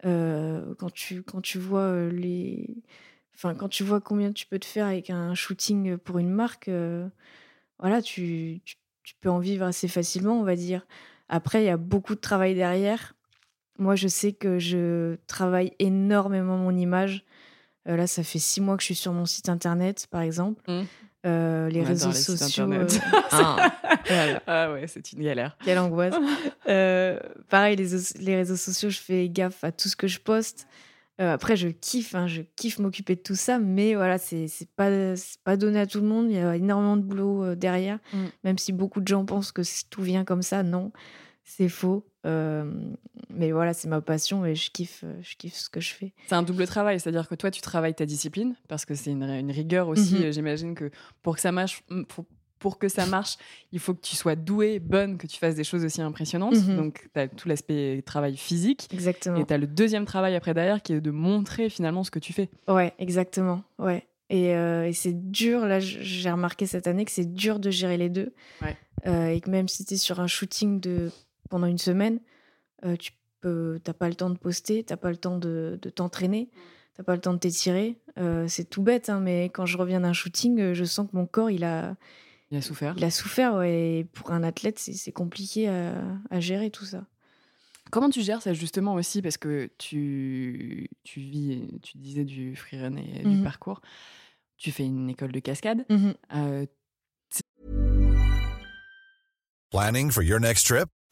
[0.01, 2.77] quand, tu, quand tu vois les,
[3.36, 6.69] Enfin, quand tu vois combien tu peux te faire avec un shooting pour une marque,
[6.69, 7.08] euh,
[7.80, 10.88] voilà, tu, tu, peux en vivre assez facilement, on va dire.
[11.28, 13.13] Après, il y a beaucoup de travail derrière.
[13.78, 17.26] Moi, je sais que je travaille énormément mon image.
[17.89, 20.62] Euh, là, ça fait six mois que je suis sur mon site internet, par exemple.
[20.67, 20.84] Mmh.
[21.26, 22.69] les réseaux sociaux.
[23.32, 23.74] ah,
[24.48, 25.58] ah, ouais, c'est une galère.
[25.65, 26.15] Quelle angoisse.
[27.50, 27.89] pareil, les,
[28.21, 30.67] les, réseaux sociaux, je fais gaffe à tout ce que je poste.
[31.17, 34.89] Après, je kiffe, hein, je kiffe m'occuper de tout ça, mais voilà, c'est pas,
[35.43, 36.30] pas donné à tout le monde.
[36.30, 38.25] Il y a énormément de boulot derrière, mm.
[38.43, 40.63] même si beaucoup de gens pensent que tout vient comme ça.
[40.63, 40.91] Non,
[41.43, 42.06] c'est faux.
[42.23, 46.13] mais voilà, c'est ma passion et je kiffe, je kiffe ce que je fais.
[46.28, 49.51] C'est un double travail, c'est-à-dire que toi, tu travailles ta discipline parce que c'est une,
[49.51, 50.15] rigueur aussi.
[50.15, 52.25] Mmh j'imagine que pour que ça marche, pour,
[52.71, 53.38] que ça marche,
[53.71, 56.56] il faut que tu sois douée, bonne, que tu fasses des choses aussi impressionnantes.
[56.56, 58.88] Mmh Donc, tu as tout l'aspect travail physique.
[58.91, 59.38] Exactement.
[59.38, 62.19] Et tu as le deuxième travail après derrière qui est de montrer finalement ce que
[62.19, 62.49] tu fais.
[62.67, 63.63] Ouais, exactement.
[63.80, 64.08] Ouais.
[64.30, 68.10] Et, et c'est dur, là, j'ai remarqué cette année que c'est dur de gérer les
[68.10, 68.34] deux.
[68.62, 69.36] Ouais.
[69.36, 71.12] et que même si tu es sur un shooting de
[71.49, 72.19] pendant une semaine,
[72.86, 75.89] euh, tu peux, t'as pas le temps de poster, t'as pas le temps de, de
[75.89, 76.49] t'entraîner,
[76.95, 77.97] t'as pas le temps de t'étirer.
[78.17, 81.15] Euh, c'est tout bête, hein, mais quand je reviens d'un shooting, euh, je sens que
[81.15, 81.95] mon corps, il a,
[82.55, 82.93] il a souffert.
[82.97, 83.99] Il a souffert, ouais.
[83.99, 85.93] Et pour un athlète, c'est, compliqué à,
[86.29, 87.05] à, gérer tout ça.
[87.91, 92.95] Comment tu gères ça justement aussi Parce que tu, tu vis, tu disais du freerun
[92.95, 93.81] et du mmh parcours.
[94.57, 95.85] Tu fais une école de cascade.
[95.89, 96.65] Mmh
[99.71, 100.87] Planning for your next trip?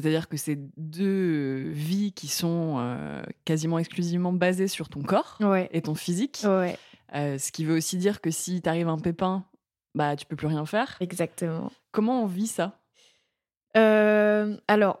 [0.00, 5.38] C'est-à-dire que c'est deux vies qui sont euh, quasiment exclusivement basées sur ton corps
[5.72, 6.40] et ton physique.
[6.44, 6.78] Ouais.
[7.14, 9.44] Euh, ce qui veut aussi dire que si t'arrive un pépin,
[9.94, 10.96] bah tu peux plus rien faire.
[11.00, 11.70] Exactement.
[11.92, 12.80] Comment on vit ça?
[13.76, 15.00] Euh, Alors,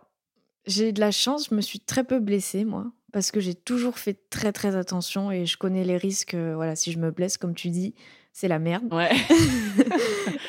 [0.66, 3.98] j'ai de la chance, je me suis très peu blessée, moi, parce que j'ai toujours
[3.98, 6.34] fait très très attention et je connais les risques.
[6.34, 7.94] voilà, si je me blesse, comme tu dis,
[8.34, 8.92] c'est la merde.
[8.92, 9.10] Ouais.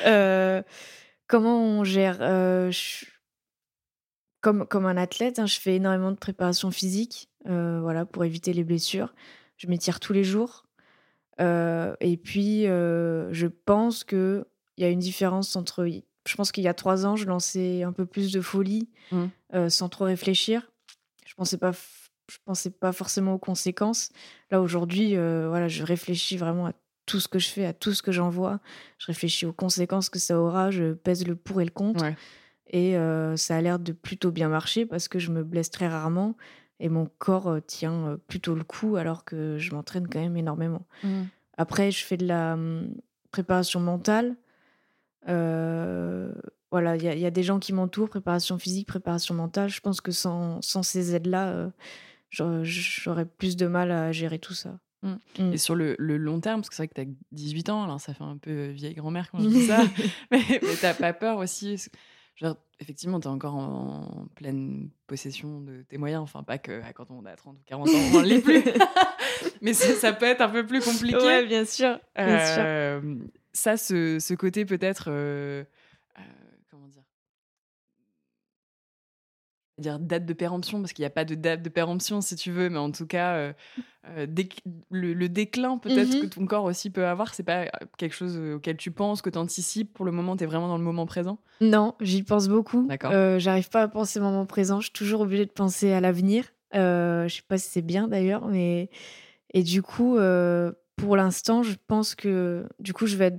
[1.26, 2.18] comment on gère?
[4.42, 8.52] Comme, comme un athlète, hein, je fais énormément de préparation physique euh, voilà, pour éviter
[8.52, 9.14] les blessures.
[9.56, 10.66] Je m'étire tous les jours.
[11.40, 14.44] Euh, et puis, euh, je pense qu'il
[14.76, 15.88] y a une différence entre.
[16.28, 19.68] Je pense qu'il y a trois ans, je lançais un peu plus de folie mmh.
[19.68, 20.70] sans trop réfléchir.
[21.26, 21.72] Je pensais pas.
[22.30, 24.10] Je pensais pas forcément aux conséquences.
[24.50, 26.72] Là aujourd'hui, voilà, je réfléchis vraiment à
[27.06, 28.60] tout ce que je fais, à tout ce que j'envoie.
[28.98, 30.70] Je réfléchis aux conséquences que ça aura.
[30.70, 32.04] Je pèse le pour et le contre.
[32.72, 32.96] Et
[33.36, 36.36] ça a l'air de plutôt bien marcher parce que je me blesse très rarement
[36.80, 40.86] et mon corps tient plutôt le coup alors que je m'entraîne quand même énormément.
[41.04, 41.22] Mmh.
[41.58, 42.94] Après, je fais de la mmh,
[43.30, 44.36] préparation mentale.
[45.26, 49.68] voilà, il y, a des gens qui m'entourent, préparation physique, préparation mentale.
[49.68, 51.70] Je pense que sans, sans ces aides-là,
[52.30, 54.78] j'aurais plus de mal à gérer tout ça.
[55.02, 55.52] Mmh.
[55.52, 58.00] Et sur le, long terme, parce que c'est vrai que tu as 18 ans, alors
[58.00, 59.82] ça fait un peu vieille grand-mère quand je dis ça,
[60.30, 61.76] mais, mais tu pas peur aussi
[62.80, 66.22] effectivement, tu es encore en, pleine possession de tes moyens.
[66.22, 68.62] Enfin, pas que quand on a 30 ou 40 ans, on ne l'est plus.
[69.62, 71.16] Mais ça, peut être un peu plus compliqué.
[71.16, 71.98] Ouais, bien sûr.
[72.18, 73.16] Euh,
[73.52, 75.06] ça, ce, côté peut-être.
[75.08, 75.64] Euh,
[76.88, 77.02] dire?
[79.82, 82.68] Date de péremption parce qu'il n'y a pas de date de péremption si tu veux
[82.68, 83.52] mais en tout cas euh,
[84.08, 84.26] euh,
[84.90, 87.66] le, déclin peut-être mmh que ton corps aussi peut avoir c'est pas
[87.98, 90.78] quelque chose auquel tu penses que tu anticipes pour le moment tu es vraiment dans
[90.78, 91.38] le moment présent?
[91.60, 92.88] Non j'y pense beaucoup.
[93.04, 96.00] Euh, j'arrive pas à penser au moment présent je suis toujours obligée de penser à
[96.00, 96.44] l'avenir.
[96.72, 98.90] Je sais pas si c'est bien d'ailleurs mais
[99.54, 100.16] et du coup
[100.96, 103.34] pour l'instant je pense que du coup je vais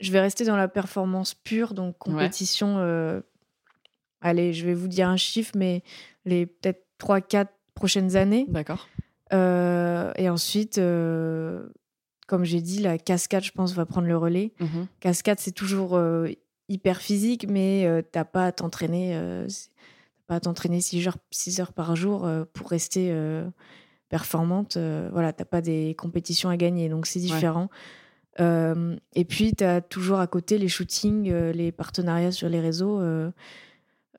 [0.00, 3.22] je vais rester dans la performance pure donc compétition
[4.22, 5.82] allez, je vais vous dire un chiffre, mais
[6.24, 8.46] les peut-être 3-4 prochaines années.
[8.48, 8.88] D'accord.
[9.32, 11.68] Euh, et ensuite, euh,
[12.26, 14.52] comme j'ai dit, la cascade, je pense, va prendre le relais.
[14.60, 14.86] Mhm.
[15.00, 16.28] Cascade, c'est toujours euh,
[16.68, 19.18] hyper physique, mais t'as pas à t'entraîner.
[20.26, 23.14] pas à t'entraîner 6 heures, 6 heures par jour pour rester
[24.08, 24.78] performante.
[25.12, 27.68] voilà, t'as pas des compétitions à gagner, donc c'est différent.
[28.38, 33.02] et puis, tu as toujours à côté les shootings, les partenariats sur les réseaux.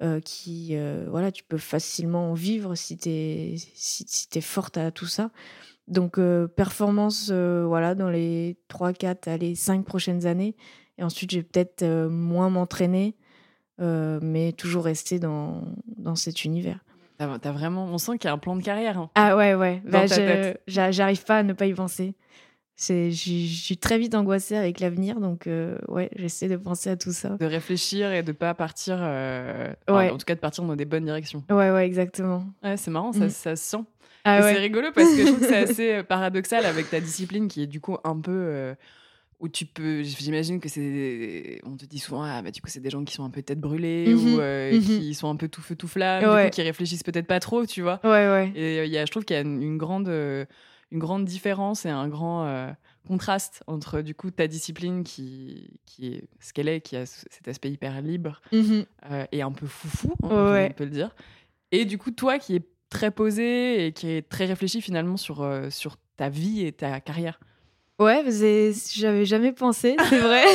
[0.01, 4.77] Euh, qui, euh, voilà, tu peux facilement en vivre si tu es, si, es forte
[4.77, 5.29] à tout ça.
[5.87, 10.55] Donc, euh, performance, voilà, dans les 3, 4, allez, 5 prochaines années.
[10.97, 13.15] Et ensuite, je vais peut-être moins m'entraîner,
[13.79, 15.63] mais toujours rester dans,
[15.97, 16.79] dans cet univers.
[17.17, 18.97] T'as vraiment, on sent qu'il y a un plan de carrière.
[18.97, 19.81] Hein, ah ouais, ouais.
[19.85, 20.05] Bah,
[20.67, 22.15] J'arrive pas à ne pas y penser.
[22.77, 25.47] Je suis très vite angoissée avec l'avenir, donc
[25.87, 27.29] ouais, j'essaie de penser à tout ça.
[27.29, 28.95] De réfléchir et de pas partir,
[29.87, 31.43] en tout cas de partir dans des bonnes directions.
[31.49, 32.45] Ouais, ouais, exactement.
[32.63, 33.29] Ouais, c'est marrant, ça, mmh.
[33.29, 33.83] ça se sent.
[34.25, 37.61] Ah c'est rigolo parce que je trouve que c'est assez paradoxal avec ta discipline qui
[37.61, 38.73] est du coup un peu
[39.43, 42.79] où tu peux, j'imagine que c'est, on te dit souvent, ah bah du coup c'est
[42.79, 45.49] des gens qui sont un peu tête brûlée mmh ou mmh qui sont un peu
[45.49, 47.99] tout feu tout flamme, qui réfléchissent peut-être pas trop, tu vois.
[48.05, 48.53] Ouais ouais.
[48.55, 50.07] Et il y a, je trouve qu'il y a une, grande,
[50.93, 52.73] une grande différence et un grand
[53.07, 57.47] contraste entre du coup ta discipline qui, qui est ce qu'elle est, qui a cet
[57.47, 58.41] aspect hyper libre
[59.31, 61.13] et un peu foufou, hein, on peut le dire,
[61.71, 65.45] et du coup toi qui est très posé et qui est très réfléchi finalement sur,
[65.69, 67.39] sur ta vie et ta carrière.
[67.99, 68.23] Ouais,
[68.95, 70.45] j'avais jamais pensé, c'est vrai.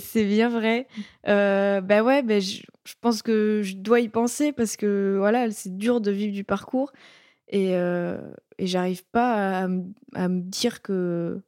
[0.00, 0.86] c'est bien vrai.
[1.28, 2.62] Euh, bah ouais, bah je,
[3.00, 6.92] pense que je dois y penser parce que voilà, c'est dur de vivre du parcours
[7.48, 8.18] et, euh,
[8.58, 9.68] et j'arrive pas à,
[10.14, 11.40] à, me dire que.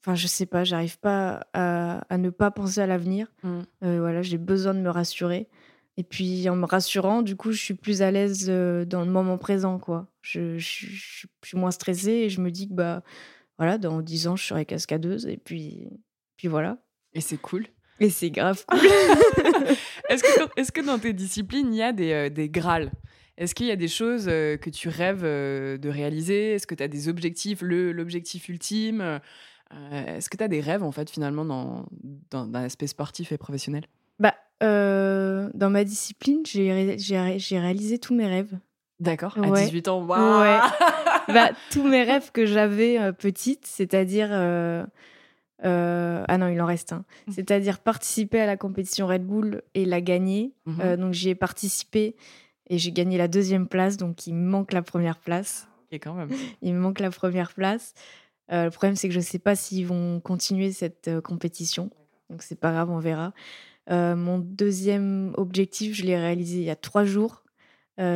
[0.00, 3.32] Enfin, je sais pas, j'arrive pas à, à, ne pas penser à l'avenir.
[3.42, 3.60] Mmh.
[3.84, 5.48] Euh, voilà, j'ai besoin de me rassurer.
[5.96, 9.36] Et puis en me rassurant, du coup, je suis plus à l'aise dans le moment
[9.36, 10.06] présent, quoi.
[10.22, 13.02] Je, je, je, suis moins stressée et je me dis que bah
[13.58, 15.88] voilà, dans 10 ans, je serai cascadeuse et puis,
[16.36, 16.78] puis voilà.
[17.12, 17.66] Et c'est cool.
[17.98, 18.78] Et c'est grave cool.
[20.08, 22.92] est-ce, que, est que dans tes disciplines, il y a des, euh, des Graals
[23.38, 26.52] Est-ce qu'il y a des choses euh, que tu rêves euh, de réaliser?
[26.52, 29.20] Est-ce que tu as des objectifs, l'objectif ultime?
[29.90, 31.86] Est-ce que tu as des rêves, en fait, finalement, dans,
[32.30, 33.84] dans, dans l'aspect sportif et professionnel?
[34.18, 38.58] Bah, Dans ma discipline, j'ai, réalisé tous mes rêves.
[39.00, 40.58] D'accord, à 18 ans, waouh ouais.
[41.28, 44.28] bah, tous mes rêves que j'avais euh, petite, c'est-à-dire.
[44.32, 44.84] Euh,
[45.64, 47.04] euh, ah non, il en reste un.
[47.26, 47.32] Mmh.
[47.32, 50.52] C'est-à-dire participer à la compétition Red Bull et la gagner.
[50.66, 52.16] Mmh donc j'y ai participé
[52.68, 55.68] et j'ai gagné la deuxième place, donc il me manque la première place.
[55.90, 56.28] Et quand même.
[56.62, 57.94] Il me manque la première place.
[58.50, 61.90] le problème, c'est que je ne sais pas s'ils vont continuer cette compétition.
[62.28, 63.32] Donc c'est pas grave, on verra.
[63.88, 67.42] mon deuxième objectif, je l'ai réalisé il y a trois jours.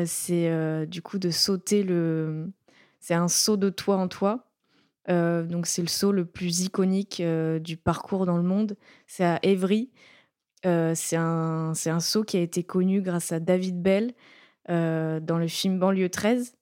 [0.05, 2.53] c'est du coup de sauter le,
[3.03, 4.47] c'est un saut de toit en toit.
[5.11, 8.77] Euh, donc c'est le saut le plus iconique euh, du parcours dans le monde.
[9.07, 9.91] C'est à Évry.
[10.65, 14.15] Euh, c'est un, un saut qui a été connu grâce à David Bell
[14.69, 16.55] dans le film Banlieue 13.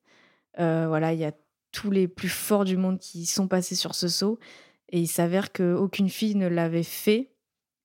[0.56, 1.32] voilà, il y a
[1.72, 4.38] tous les plus forts du monde qui sont passés sur ce saut.
[4.90, 7.30] Et il s'avère qu'aucune fille ne l'avait fait.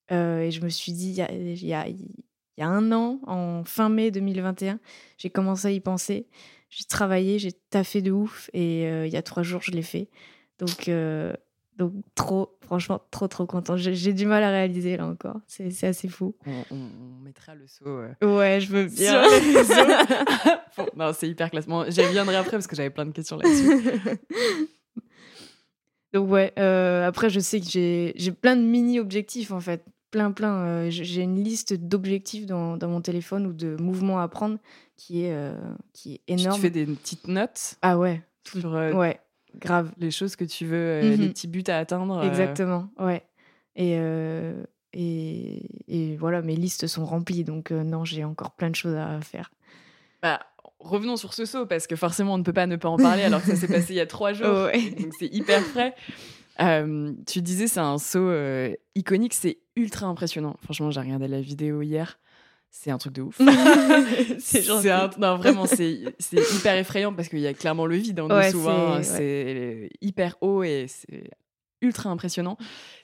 [0.09, 4.79] et je me suis dit, il y a, un an, en fin mai 2021,
[5.17, 6.27] j'ai commencé à y penser.
[6.75, 9.81] J'ai travaillé, j'ai taffé de ouf et euh, il y a trois jours, je l'ai
[9.81, 10.09] fait.
[10.59, 11.33] Donc, euh,
[11.77, 13.75] donc trop, franchement, trop, trop content.
[13.77, 15.37] J'ai du mal à réaliser là encore.
[15.47, 16.35] C'est assez fou.
[16.45, 17.85] On, mettra le saut.
[17.87, 19.23] Euh, ouais, je veux bien.
[20.95, 21.85] non, c'est hyper classement.
[21.89, 23.99] J'y reviendrai après parce que j'avais plein de questions là-dessus.
[26.13, 30.89] donc, ouais, après, je sais que j'ai plein de mini-objectifs en fait plein, plein.
[30.89, 34.59] j'ai une liste d'objectifs dans, dans, mon téléphone ou de mouvements à prendre
[34.95, 35.53] qui est, euh,
[35.93, 36.55] qui est énorme.
[36.55, 38.21] Tu fais des petites notes Ah ouais.
[38.47, 39.19] Sur, euh, ouais,
[39.59, 39.91] grave.
[39.97, 41.29] Les choses que tu veux, euh, les mhm.
[41.29, 42.23] petits buts à atteindre.
[42.23, 43.23] Exactement, ouais.
[43.75, 43.99] Et,
[44.93, 49.19] et, et, voilà, mes listes sont remplies, donc non, j'ai encore plein de choses à
[49.19, 49.51] faire.
[50.21, 50.39] Bah,
[50.79, 53.23] revenons sur ce saut, parce que forcément, on ne peut pas ne pas en parler,
[53.23, 55.93] alors que ça s'est passé il y a trois jours, donc c'est hyper frais.
[57.27, 58.31] tu disais, c'est un saut
[58.95, 60.55] iconique, c'est ultra impressionnant.
[60.63, 62.17] Franchement, j'ai regardé la vidéo hier
[62.77, 63.39] c'est un truc de ouf.
[64.39, 64.67] c'est
[65.17, 68.69] non vraiment c'est hyper effrayant parce qu'il y a clairement le vide en dessous.
[68.69, 69.01] Hein.
[69.01, 71.31] c'est hyper haut et c'est
[71.81, 72.57] ultra impressionnant.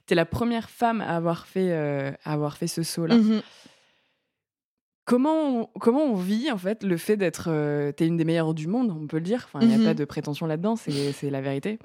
[0.07, 3.15] Tu es la première femme à avoir fait euh, à avoir fait ce saut là.
[3.15, 3.41] Mm-hmm.
[5.05, 8.25] Comment on, comment on vit en fait le fait d'être euh, tu es une des
[8.25, 9.45] meilleures du monde, on peut le dire.
[9.45, 9.85] Enfin, il n'y a mm-hmm.
[9.85, 11.79] pas de prétention là-dedans, c'est la vérité.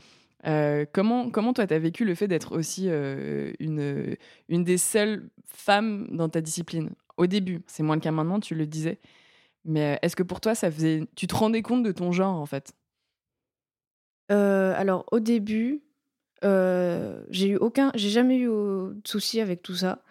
[0.47, 4.17] Euh, comment, comment toi, tu as vécu le fait d'être aussi une,
[4.49, 6.91] une des seules femmes dans ta discipline?
[7.17, 8.99] Au début, c'est moins le cas maintenant, tu le disais.
[9.65, 12.37] Mais euh, est-ce que pour toi, ça faisait, tu te rendais compte de ton genre
[12.37, 12.73] en fait?
[14.31, 15.83] Euh, Alors au début,
[16.45, 20.03] euh, j'ai eu aucun, j'ai jamais eu de souci avec tout ça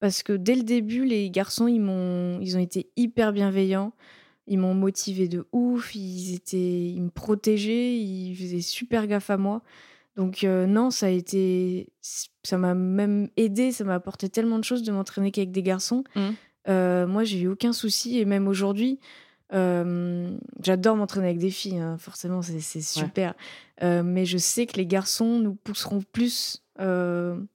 [0.00, 3.92] parce que dès le début, les garçons, ils m'ont, ils ont été hyper bienveillants.
[4.48, 9.36] Ils m'ont motivé de ouf, ils étaient, ils me protégeaient, ils faisaient super gaffe à
[9.36, 9.62] moi.
[10.14, 11.88] Donc non, ça a été,
[12.44, 16.04] ça m'a même aidé, ça m'a apporté tellement de choses de m'entraîner qu'avec des garçons.
[16.14, 16.30] Mmh.
[16.68, 18.98] Euh, moi, j'ai eu aucun souci et même aujourd'hui,
[19.52, 23.34] euh, j'adore m'entraîner avec des filles, hein, forcément, c'est super.
[23.82, 27.46] Euh, mais je sais que les garçons nous pousseront plus, nous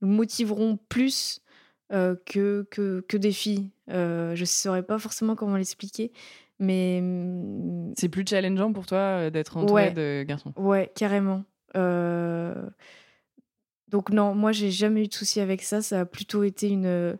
[0.00, 1.40] motiveront plus
[1.90, 3.70] que, que, que, des filles.
[3.88, 6.12] je ne saurais pas forcément comment l'expliquer,
[6.58, 7.02] mais.
[7.96, 10.52] C'est plus challengeant pour toi d'être entouré de garçons?
[10.56, 11.44] Ouais, carrément.
[13.88, 15.82] Donc non, moi j'ai jamais eu de souci avec ça.
[15.82, 17.16] Ça a plutôt été une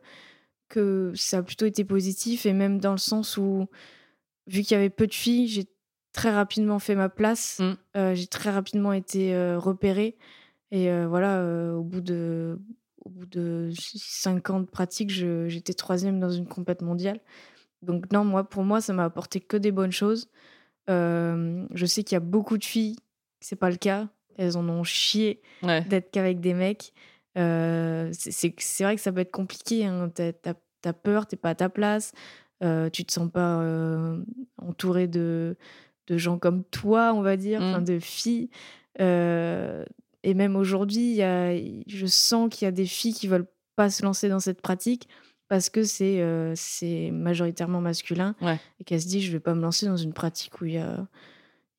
[0.75, 3.67] que ça a plutôt été positif et même dans le sens où
[4.47, 5.65] vu qu'il y avait peu de filles, j'ai
[6.13, 7.61] très rapidement fait ma place.
[7.61, 8.15] Mmh.
[8.15, 10.17] j'ai très rapidement été repérée
[10.71, 11.45] et voilà,
[11.75, 12.59] au bout de
[13.05, 17.21] au bout de 5 ans de pratique, j'étais troisième dans une compète mondiale.
[17.83, 20.29] Donc non, moi, pour moi, ça m'a apporté que des bonnes choses.
[20.89, 22.97] je sais qu'il y a beaucoup de filles,
[23.41, 24.09] c'est pas le cas.
[24.37, 26.93] Elles en ont chié d'être qu'avec des mecs.
[27.37, 29.85] c'est vrai que ça peut être compliqué.
[29.85, 30.11] Hein.
[30.15, 30.55] T'as
[30.89, 32.13] as, peur, t'es pas à ta place.
[32.61, 33.63] tu te sens pas
[34.59, 35.57] entouré de,
[36.07, 37.85] de gens comme toi, on va dire, mmh.
[37.85, 38.51] de filles.
[38.99, 44.29] Et même aujourd'hui, je sens qu'il y a des filles qui veulent pas se lancer
[44.29, 45.09] dans cette pratique
[45.49, 48.35] parce que c'est euh, c'est majoritairement masculin
[48.81, 50.79] et qu'elles se disent je vais pas me lancer dans une pratique où il y
[50.79, 51.07] a,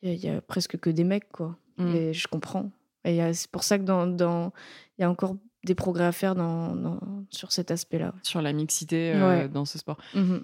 [0.01, 1.57] il y a, presque que des mecs quoi.
[1.77, 1.95] Mmh.
[1.95, 2.71] Et je comprends.
[3.03, 4.51] Et c'est pour ça que dans, dans
[4.97, 5.35] il y a encore
[5.65, 6.99] des progrès à faire dans,
[7.29, 8.13] sur cet aspect-là.
[8.23, 9.97] Sur la mixité euh, dans ce sport.
[10.13, 10.37] Mmh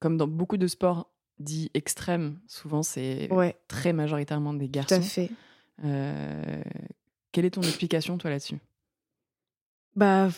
[0.00, 1.10] comme dans beaucoup de sports
[1.40, 3.28] dits extrêmes, souvent c'est
[3.66, 4.94] très majoritairement des garçons.
[4.94, 5.30] Tout à fait.
[5.84, 6.62] Euh,
[7.32, 8.58] quelle est ton explication, toi, là-dessus?
[9.96, 10.28] Bah,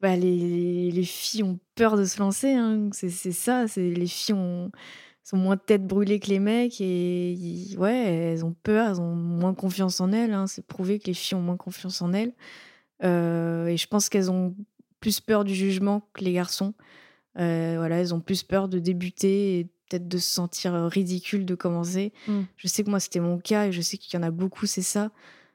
[0.00, 2.52] bah les, les, filles ont peur de se lancer.
[2.52, 2.90] Hein.
[2.92, 3.64] C'est ça.
[3.76, 4.70] Les filles ont,
[5.24, 6.80] sont moins tête brûlée que les mecs.
[6.80, 10.32] Et ouais, elles ont peur, elles ont moins confiance en elles.
[10.32, 10.46] Hein.
[10.46, 12.34] C'est prouvé que les filles ont moins confiance en elles.
[13.02, 14.54] Euh, et je pense qu'elles ont
[15.00, 16.74] plus peur du jugement que les garçons.
[17.38, 21.44] Euh, voilà, elles ont plus peur de débuter et peut-être de se sentir euh, ridicule
[21.44, 22.12] de commencer.
[22.28, 22.42] Mm.
[22.56, 24.66] Je sais que moi, c'était mon cas et je sais qu'il y en a beaucoup,
[24.66, 25.10] c'est ça.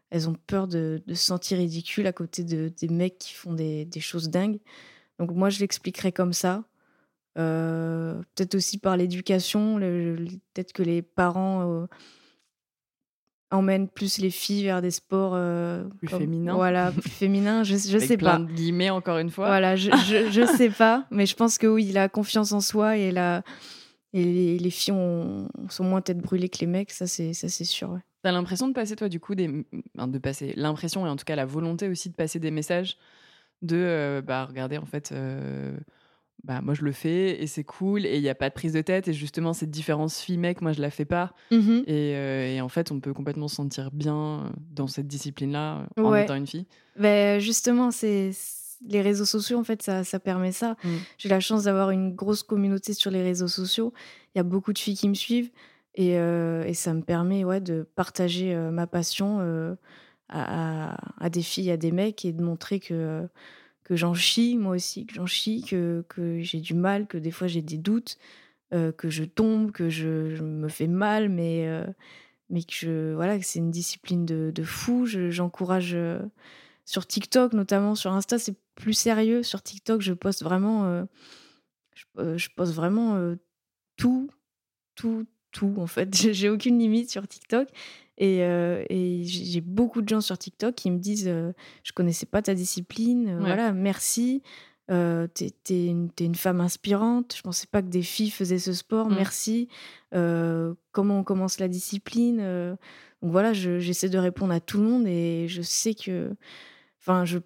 [0.10, 3.88] Elles ont peur de, se sentir ridicule à côté de, des mecs qui font des,
[4.00, 4.60] choses dingues.
[5.20, 6.64] Donc moi, je l'expliquerai comme ça.
[7.40, 9.80] Euh, peut-être aussi par l'éducation.
[9.80, 11.88] peut-être que les parents euh,
[13.50, 15.38] emmènent plus les filles vers des sports
[15.98, 16.56] plus féminins.
[16.56, 17.64] Voilà, plus féminins.
[17.64, 18.40] Je, je sais plein pas.
[18.40, 19.48] De guillemets encore une fois.
[19.48, 22.62] Voilà, je, je, je sais pas, mais je pense que oui, il a confiance en
[22.62, 23.44] soi et la
[24.12, 24.96] et les, filles
[25.70, 27.92] sont moins tête brûlée que les mecs, ça c'est ça c'est sûr.
[27.92, 28.00] Ouais.
[28.24, 31.36] T'as l'impression de passer toi du coup des, de passer l'impression et en tout cas
[31.36, 32.98] la volonté aussi de passer des messages
[33.62, 35.78] de euh, bah regardez en fait euh,
[36.44, 38.74] bah moi je le fais et c'est cool et il n'y a pas de prise
[38.74, 42.16] de tête et justement cette différence fille mec moi je la fais pas mmh et,
[42.16, 46.16] euh, et, en fait on peut complètement se sentir bien dans cette discipline là en
[46.16, 46.66] étant une fille.
[46.98, 48.32] Ben justement c'est
[48.88, 50.76] les réseaux sociaux, en fait, ça, ça permet ça.
[50.84, 50.90] Mmh.
[51.18, 53.94] J'ai la chance d'avoir une grosse communauté sur les réseaux sociaux.
[54.34, 55.52] Il y a beaucoup de filles qui me suivent
[55.96, 59.76] et, euh, et ça me permet ouais, de partager euh, ma passion euh,
[60.30, 63.28] à, à, des filles, à des mecs et de montrer que,
[63.90, 67.32] que j'en chie, moi aussi, que j'en chie, que, que j'ai du mal, que des
[67.32, 68.18] fois j'ai des doutes,
[68.72, 71.68] que je tombe, que je, me fais mal, mais,
[72.50, 75.06] mais que, je, voilà, que c'est une discipline de, fou.
[75.06, 75.98] J'encourage
[76.90, 79.44] sur TikTok, notamment sur Insta, c'est plus sérieux.
[79.44, 81.04] Sur TikTok, je poste vraiment, euh,
[82.18, 83.36] euh, je, poste vraiment euh,
[83.96, 84.32] tout,
[84.96, 85.76] tout, tout.
[85.78, 87.68] En fait, j'ai aucune limite sur TikTok.
[88.20, 91.32] Et, j'ai beaucoup de gens sur TikTok qui me disent
[91.84, 94.44] Je connaissais pas ta discipline, voilà, merci.
[94.88, 97.34] t'es es une, une, femme inspirante.
[97.36, 99.10] Je pensais pas que des filles faisaient ce sport.
[99.10, 99.16] Mmh.
[99.16, 99.68] Merci.
[100.12, 102.38] comment on commence la discipline
[103.22, 106.36] Donc voilà, j'essaie de répondre à tout le monde et je sais que,
[107.00, 107.40] enfin, je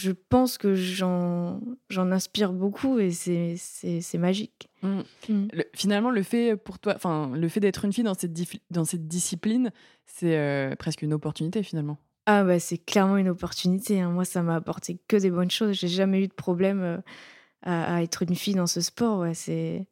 [0.00, 4.68] je pense que j'en inspire beaucoup et c'est magique.
[4.82, 5.00] Mmh.
[5.28, 5.48] Mmh.
[5.74, 8.32] finalement, le fait pour toi, enfin, le fait d'être une fille dans cette,
[8.70, 9.72] dans cette discipline,
[10.06, 11.98] c'est euh, presque une opportunité finalement.
[12.26, 14.00] Ah bah c'est clairement une opportunité.
[14.00, 14.10] Hein.
[14.10, 15.72] Moi, ça m'a apporté que des bonnes choses.
[15.72, 16.98] J'ai jamais eu de problème euh,
[17.62, 19.18] à, à, être une fille dans ce sport.
[19.18, 19.86] Ouais, c'est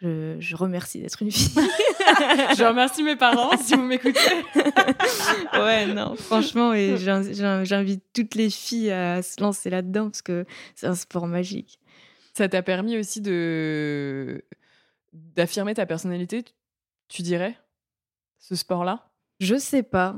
[0.00, 1.56] je, remercie d'être une fille.
[2.56, 4.18] je remercie mes parents si vous m'écoutez.
[5.54, 10.44] ouais, non, franchement, et j'invite toutes les filles à se lancer là-dedans parce que
[10.74, 11.78] c'est un sport magique.
[12.34, 14.44] Ça t'a permis aussi de
[15.12, 16.44] d'affirmer ta personnalité,
[17.08, 17.56] tu dirais,
[18.38, 19.08] ce sport-là?
[19.40, 20.16] Je sais pas.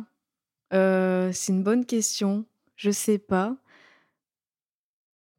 [0.72, 2.44] Euh, c'est une bonne question.
[2.76, 3.56] Je sais pas.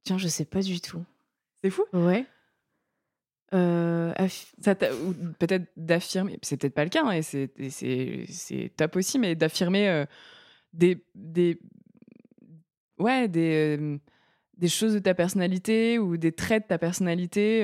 [0.04, 1.04] Tiens, je sais pas du tout.
[1.62, 1.84] C'est fou?
[1.93, 2.26] Ouais.
[3.54, 4.14] Euh,
[5.39, 10.06] peut-être d'affirmer, c'est peut-être pas le cas, hein, et c'est top aussi, mais d'affirmer euh,
[10.74, 11.58] des, des,
[12.98, 13.98] ouais, des, euh,
[14.58, 17.62] des choses de ta personnalité ou des traits de ta personnalité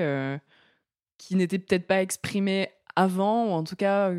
[1.17, 4.13] qui n'étaient peut-être pas exprimés avant, ou en tout cas,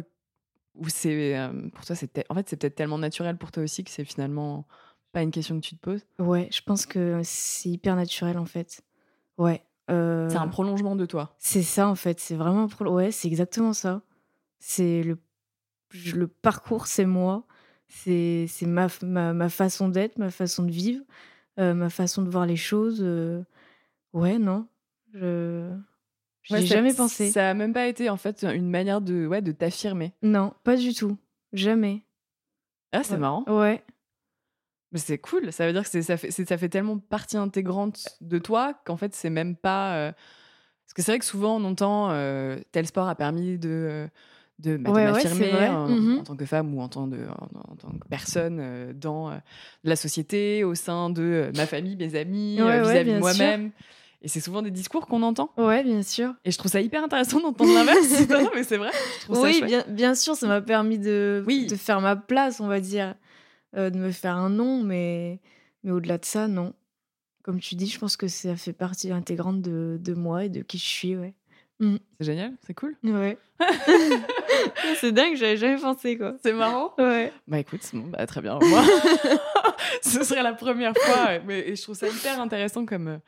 [0.75, 1.35] où c'est
[1.73, 4.67] pour toi, c'est en fait, c'est peut-être tellement naturel pour toi aussi que c'est finalement
[5.13, 6.05] pas une question que tu te poses.
[6.19, 8.83] Ouais, je pense que c'est hyper naturel en fait.
[9.39, 9.63] Ouais.
[9.91, 11.35] Euh, c'est un prolongement de toi.
[11.39, 14.03] C'est ça en fait, c'est vraiment ouais, c'est exactement ça.
[14.59, 15.19] C'est le
[16.13, 17.45] le parcours, c'est moi.
[17.89, 21.05] c'est ma, ma, ma, façon d'être, ma façon de vivre,
[21.57, 23.05] ma façon de voir les choses.
[24.13, 24.67] ouais, non.
[25.13, 25.71] Je.
[26.43, 27.31] J'ai jamais pensé.
[27.31, 30.13] Ça a même pas été en fait une manière de, ouais, de t'affirmer.
[30.23, 31.17] Non, pas du tout.
[31.53, 32.05] Jamais.
[32.93, 33.45] Ah, c'est marrant.
[33.47, 33.83] Ouais.
[34.95, 35.53] Mais c'est cool.
[35.53, 39.13] Ça veut dire que ça fait, ça fait tellement partie intégrante de toi qu'en fait,
[39.13, 39.97] c'est même pas.
[39.97, 43.69] Euh, parce que c'est vrai que souvent, on entend euh, tel sport a permis de.
[43.71, 44.07] Euh,
[44.61, 48.07] de, bah, m'affirmer mmh en, tant que femme ou en tant, de, en, tant que
[48.09, 49.37] personne dans
[49.83, 53.73] la société, au sein de ma famille, mes amis, vis-à-vis de moi-même.
[54.23, 55.51] Et c'est souvent des discours qu'on entend.
[55.59, 56.35] Ouais, bien sûr.
[56.45, 58.29] Et je trouve ça hyper intéressant d'entendre l'inverse.
[58.31, 58.93] non, mais c'est vrai.
[59.29, 61.67] oui, bien, bien, sûr, ça m'a permis de, oui.
[61.67, 63.17] de faire ma place, on va dire.
[63.77, 65.41] Euh, de me faire un nom, mais,
[65.83, 66.75] mais au-delà de ça, non.
[67.43, 70.63] Comme tu dis, je pense que ça fait partie intégrante de, de moi et de
[70.63, 71.35] qui je suis, ouais.
[71.81, 71.97] Mm.
[72.19, 72.97] C'est génial, c'est cool.
[73.03, 73.37] Ouais.
[75.01, 76.37] c'est dingue, j'avais jamais pensé quoi.
[76.43, 76.95] C'est marrant.
[76.99, 77.33] Ouais.
[77.49, 78.59] Bah écoute, bon, bah, très bien.
[78.63, 78.83] Moi,
[80.03, 83.19] ce serait la première fois, mais et je trouve ça hyper intéressant comme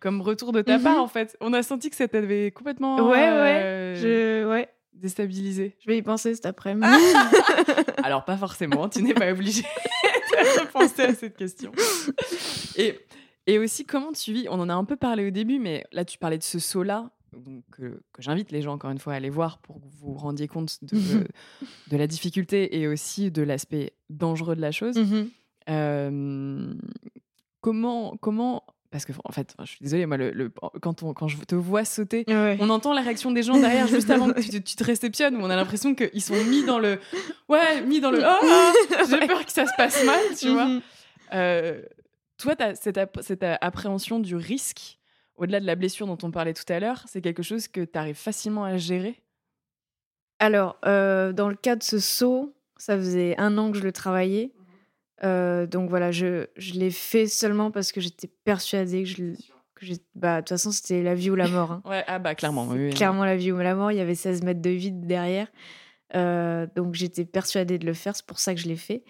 [0.00, 1.00] comme retour de ta part mhm.
[1.00, 1.36] en fait.
[1.40, 2.96] On a senti que ça t'avait complètement.
[2.96, 3.62] Ouais, ouais.
[3.62, 4.48] Euh, je...
[4.48, 6.86] ouais déstabilisé Je vais y penser cet après-midi.
[8.02, 9.62] Alors, pas forcément, tu n'es pas obligé
[10.32, 11.72] de penser à cette question.
[12.76, 12.98] Et,
[13.46, 16.04] et aussi, comment tu vis On en a un peu parlé au début, mais là,
[16.04, 19.30] tu parlais de ce saut-là, donc, que j'invite les gens, encore une fois, à aller
[19.30, 20.96] voir pour que vous vous rendiez compte de,
[21.90, 24.96] de la difficulté et aussi de l'aspect dangereux de la chose.
[24.96, 25.30] Mhm.
[25.70, 26.74] Euh,
[27.60, 28.64] comment, comment
[28.94, 31.84] parce que en fait, je suis désolée, moi, le, quand, on, quand je te vois
[31.84, 35.40] sauter, on entend la réaction des gens derrière juste avant que tu, te réceptionnes, où
[35.40, 37.00] on a l'impression qu'ils sont mis dans le,
[37.48, 40.66] ouais, mis dans le, oh, j'ai peur que ça se passe mal, tu vois.
[40.66, 40.82] Mhm.
[41.32, 41.82] Euh,
[42.38, 45.00] toi, as cette, cette appréhension du risque,
[45.34, 47.98] au-delà de la blessure dont on parlait tout à l'heure, c'est quelque chose que tu
[47.98, 49.20] arrives facilement à gérer?
[50.38, 53.90] Alors, euh, dans le cas de ce saut, ça faisait un an que je le
[53.90, 54.52] travaillais.
[55.24, 59.24] Euh, donc voilà, je, je l'ai fait seulement parce que j'étais persuadée que je.
[59.74, 61.72] Que bah, de toute façon, c'était la vie ou la mort.
[61.72, 61.82] Hein.
[61.88, 62.66] ouais, ah bah clairement.
[62.68, 63.90] Oui, Clairement la vie ou la mort.
[63.90, 65.48] Il y avait 16 mètres de vide derrière.
[66.14, 68.14] Euh, donc j'étais persuadée de le faire.
[68.14, 69.02] C'est pour ça que je l'ai fait.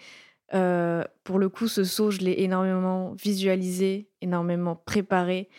[0.53, 5.49] Euh, pour le coup, ce saut, je l'ai énormément visualisé, énormément préparé.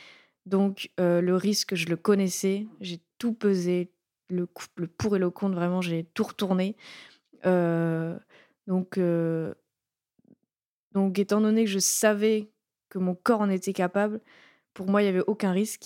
[0.44, 2.66] Donc le risque, je le connaissais.
[2.80, 3.92] J'ai tout pesé,
[4.28, 6.76] le, le pour et le contre, vraiment, j'ai tout retourné.
[7.44, 8.98] donc
[10.96, 12.48] donc, étant donné que je savais
[12.88, 14.18] que mon corps en était capable,
[14.72, 15.84] pour moi, il n'y avait aucun risque.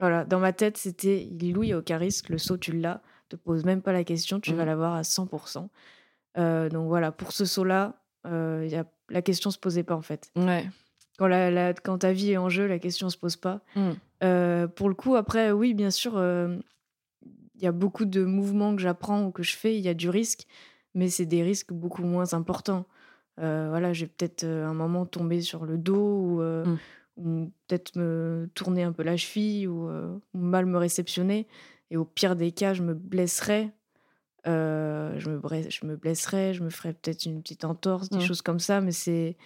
[0.00, 3.00] Voilà, dans ma tête, c'était il il n'y a aucun risque, le saut, tu l'as,
[3.30, 4.66] te pose même pas la question, tu vas mmh.
[4.66, 5.68] l'avoir à 100%.
[6.36, 8.84] Euh, donc voilà, pour ce saut-là, euh, y a...
[9.08, 10.30] la question se posait pas en fait.
[10.36, 10.68] Ouais.
[11.18, 13.62] Quand, la, quand ta vie est en jeu, la question se pose pas.
[13.76, 13.90] Mmh.
[14.24, 16.22] Euh, pour le coup, après, oui, bien sûr,
[17.22, 19.94] il y a beaucoup de mouvements que j'apprends ou que je fais, il y a
[19.94, 20.46] du risque,
[20.94, 22.84] mais c'est des risques beaucoup moins importants.
[23.40, 26.78] Euh, voilà, j'ai peut-être euh, un moment tombé sur le dos euh, mmh.
[27.16, 29.88] ou, peut-être me tourner un peu la cheville ou,
[30.34, 31.46] mal me réceptionner.
[31.90, 33.72] Et au pire des cas, je me blesserais.
[34.44, 38.22] je, me je me blesserais, je me ferais peut-être une petite entorse, des mmh.
[38.22, 38.80] choses comme ça.
[38.80, 39.36] Mais c'est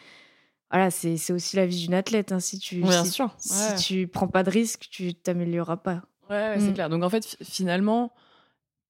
[0.71, 2.33] voilà, c'est aussi la vie d'une athlète.
[2.33, 2.41] Hein.
[2.41, 2.83] Si tu
[3.39, 6.03] si, tu prends pas de risque, tu t'amélioreras pas.
[6.31, 6.75] Ouais, c'est mmh.
[6.75, 6.89] clair.
[6.89, 8.13] Donc en fait, finalement,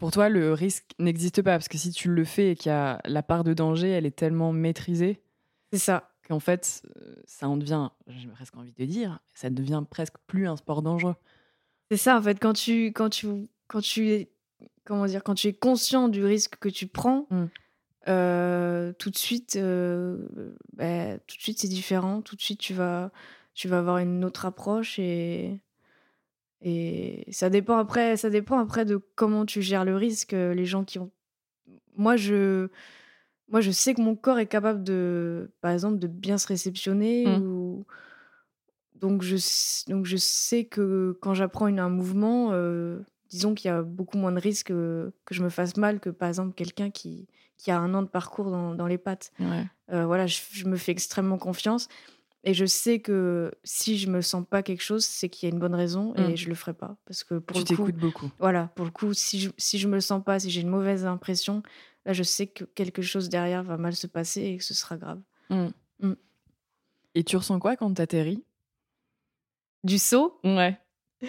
[0.02, 1.52] pour toi, le risque n'existe pas?
[1.52, 4.04] Parce que si tu le fais et qu'il y a la part de danger, elle
[4.04, 5.22] est tellement maîtrisée.
[5.72, 6.10] C'est ça.
[6.26, 10.16] Qu'en fait, euh, ça en devient, j'ai presque envie de dire, ça ne devient presque
[10.26, 11.14] plus un sport dangereux.
[11.88, 13.28] C'est ça, en fait, quand tu, quand tu,
[13.68, 14.32] quand tu es,
[14.82, 17.44] comment dire, quand tu es conscient du risque que tu prends, mmh.
[18.08, 20.26] euh, tout de suite, euh,
[20.72, 22.22] bah, tout de suite c'est différent.
[22.22, 23.12] Tout de suite, tu vas,
[23.54, 25.60] tu vas avoir une autre approche et
[26.62, 30.32] et ça dépend après, ça dépend après de comment tu gères le risque.
[30.32, 31.10] Euh, les gens qui ont,
[31.96, 32.68] moi je,
[33.48, 37.26] moi je sais que mon corps est capable de, par exemple, de bien se réceptionner
[37.26, 37.42] mmh.
[37.42, 37.84] ou
[38.94, 39.36] donc je,
[39.90, 43.00] donc je sais que quand j'apprends un mouvement, euh,
[43.30, 46.10] disons qu'il y a beaucoup moins de risques que, que, je me fasse mal que
[46.10, 47.26] par exemple quelqu'un qui,
[47.58, 49.32] qui a un an de parcours dans, dans les pattes.
[49.92, 51.88] Euh, voilà, je, me fais extrêmement confiance.
[52.44, 55.54] Et je sais que si je me sens pas quelque chose, c'est qu'il y a
[55.54, 56.36] une bonne raison et mmh.
[56.36, 56.96] je le ferai pas.
[57.04, 58.30] Parce que pour tu t'écoutes beaucoup.
[58.40, 61.06] Voilà, pour le coup, si je, si je me sens pas, si j'ai une mauvaise
[61.06, 61.62] impression,
[62.04, 64.96] là, je sais que quelque chose derrière va mal se passer et que ce sera
[64.96, 65.20] grave.
[65.50, 65.68] Mmh.
[66.00, 66.12] Mmh.
[67.14, 68.42] Et tu ressens quoi quand tu atterris
[69.84, 70.38] Du saut?
[70.44, 70.78] Ouais.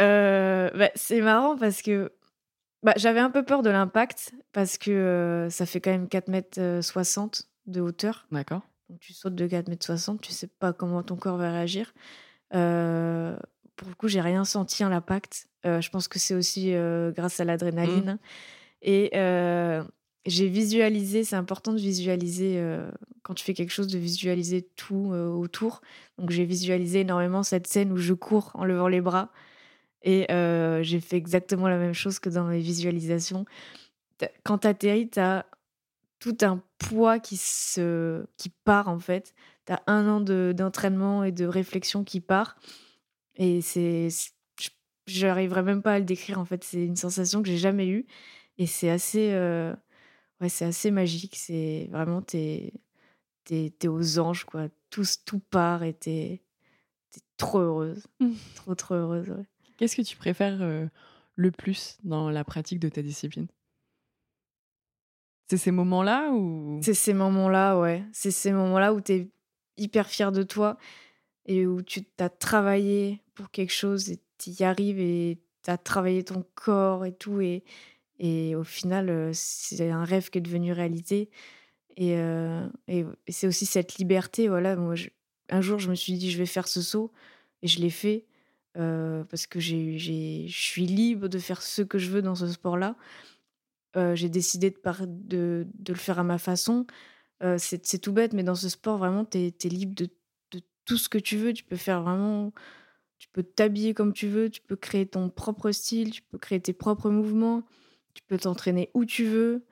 [0.00, 2.10] Euh, bah, c'est marrant parce que
[2.82, 6.28] bah, j'avais un peu peur de l'impact parce que euh, ça fait quand même 4
[6.28, 8.26] mètres 60 euh, de hauteur.
[8.32, 8.62] D'accord
[8.98, 11.92] tu sautes de 4,60 m, tu sais pas comment ton corps va réagir.
[12.54, 13.36] Euh,
[13.76, 15.48] pour le coup, j'ai rien senti en l'impact.
[15.66, 18.12] Euh, je pense que c'est aussi euh, grâce à l'adrénaline.
[18.12, 18.18] Mmh.
[18.82, 19.10] Et
[20.26, 22.62] j'ai visualisé, c'est important de visualiser
[23.22, 25.80] quand tu fais quelque chose, de visualiser tout autour.
[26.18, 29.30] Donc j'ai visualisé énormément cette scène où je cours en levant les bras.
[30.02, 30.26] Et
[30.82, 33.46] j'ai fait exactement la même chose que dans mes visualisations.
[34.44, 35.46] Quand tu atterris, tu as
[36.20, 39.34] tout un poids qui, se, qui part en fait.
[39.66, 42.56] Tu as un an d'entraînement et de réflexion qui part.
[43.36, 44.08] Et c'est.
[45.06, 46.62] J'arriverai même pas à le décrire en fait.
[46.62, 48.06] C'est une sensation que j'ai jamais eue.
[48.58, 49.32] Et c'est assez.
[50.40, 51.36] Ouais, c'est assez magique.
[51.36, 52.72] C'est vraiment, t'es
[53.50, 54.68] es, aux anges, quoi.
[54.90, 56.42] Tout, tout part et t'es
[57.16, 58.06] es trop heureuse.
[58.20, 58.30] Mmh.
[58.54, 59.32] Trop, trop heureuse,
[59.78, 60.60] Qu'est-ce que tu préfères
[61.34, 63.48] le plus dans la pratique de ta discipline?
[65.50, 66.78] C'est ces moments-là ou?
[66.80, 68.04] C'est ces moments-là, ouais.
[68.12, 69.32] C'est ces moments-là où t'es
[69.76, 70.76] hyper fier de toi
[71.44, 76.22] et où tu t'as travaillé pour quelque chose et tu y arrives et t'as travaillé
[76.22, 77.64] ton corps et tout et
[78.20, 81.30] et au final, c'est un rêve qui est devenu réalité.
[81.96, 82.12] Et,
[82.86, 84.46] et, c'est aussi cette liberté.
[84.46, 84.94] Voilà, moi,
[85.48, 87.10] un jour, je me suis dit, je vais faire ce saut.
[87.62, 88.26] Et je l'ai fait
[88.74, 92.94] parce que je suis libre de faire ce que je veux dans ce sport-là.
[93.94, 94.70] J'ai décidé
[95.06, 96.86] de, le faire à ma façon.
[97.58, 100.08] c'est tout bête, mais dans ce sport, vraiment, tu es, libre de,
[100.86, 101.52] tout ce que tu veux.
[101.52, 102.52] Tu peux faire vraiment.
[103.18, 106.60] Tu peux t'habiller comme tu veux, tu peux créer ton propre style, tu peux créer
[106.60, 107.62] tes propres mouvements.
[108.14, 109.64] Tu peux t'entraîner où tu veux.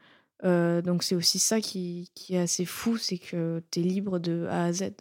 [0.42, 4.64] Donc c'est aussi ça qui, est assez fou, c'est que tu es libre de A
[4.64, 4.92] à Z.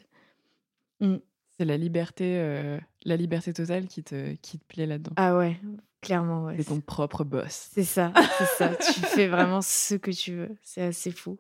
[0.99, 1.18] Mmh.
[1.58, 5.14] C'est la liberté, euh, la liberté totale qui te, qui te plaît là-dedans.
[5.16, 5.60] Ah ouais,
[6.01, 6.45] clairement.
[6.45, 6.55] Ouais.
[6.58, 7.70] C'est ton propre boss.
[7.74, 8.76] C'est ça, c'est ça.
[8.93, 10.55] tu fais vraiment ce que tu veux.
[10.62, 11.38] C'est assez fou.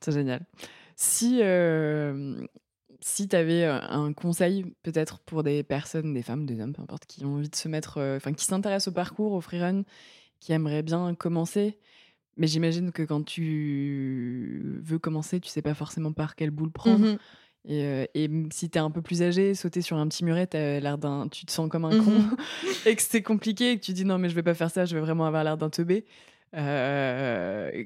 [0.00, 0.46] C'est génial.
[0.94, 2.40] Si, euh,
[3.02, 7.04] si tu avais un conseil peut-être pour des personnes, des femmes, des hommes, peu importe,
[7.04, 9.82] qui ont envie de se mettre, enfin qui s'intéressent au parcours, au freerun,
[10.40, 11.78] qui aimerait bien commencer.
[12.38, 17.14] Mais j'imagine que quand tu veux commencer, tu sais pas forcément par quelle boule prendre.
[17.14, 17.18] Mmh
[17.68, 20.98] et, et, si t'es un peu plus âgé, sauter sur un petit muret, as l'air
[20.98, 22.36] d'un, tu te sens comme un con mmh
[22.86, 24.84] et que c'est compliqué et que tu dis non mais je vais pas faire ça,
[24.84, 26.04] je vais vraiment avoir l'air d'un teubé.
[26.54, 27.84] Euh,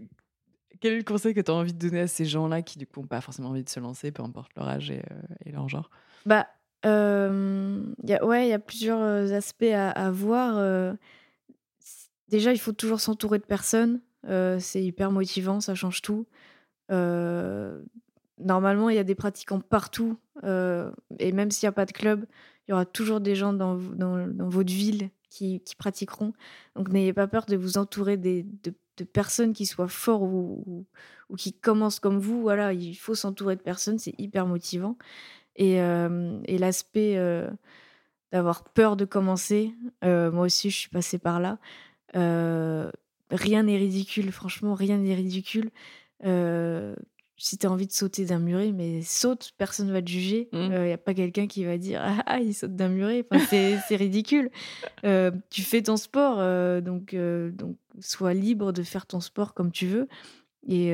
[0.81, 2.87] quel est le conseil que tu as envie de donner à ces gens-là qui du
[2.87, 5.53] coup n'ont pas forcément envie de se lancer, peu importe leur âge et, euh, et
[5.53, 5.91] leur genre?
[6.27, 6.47] Bah
[6.85, 10.95] euh, y a, ouais, il y a plusieurs aspects à, à voir.
[12.29, 14.01] Déjà, il faut toujours s'entourer de personnes.
[14.25, 16.27] c'est hyper motivant, ça change tout.
[18.41, 20.19] Normalement, il y a des pratiquants partout.
[20.45, 22.27] et même s'il n'y a pas de club,
[22.67, 26.33] il y aura toujours des gens dans, dans, votre ville qui, qui, pratiqueront.
[26.77, 28.75] Donc n'ayez pas peur de vous entourer des, de,
[29.05, 30.87] personnes qui soient forts ou,
[31.31, 32.43] ou, qui commencent comme vous.
[32.43, 34.97] Voilà, il faut s'entourer de personnes, c'est hyper motivant.
[35.57, 37.19] Et, et l'aspect
[38.33, 41.59] d'avoir peur de commencer, moi aussi je suis passée par là.
[42.17, 42.91] Euh,
[43.31, 45.71] rien n'est ridicule, franchement, rien n'est ridicule.
[46.25, 46.95] Euh,
[47.43, 50.49] si tu as envie de sauter d'un muret, mais saute, personne ne va te juger.
[50.53, 50.69] Il mmh.
[50.69, 53.27] n'y euh, a pas quelqu'un qui va dire Ah, ah il saute d'un muret.
[53.49, 54.51] c'est ridicule.
[55.03, 56.37] tu fais ton sport,
[56.83, 60.07] donc, donc sois libre de faire ton sport comme tu veux.
[60.69, 60.93] Et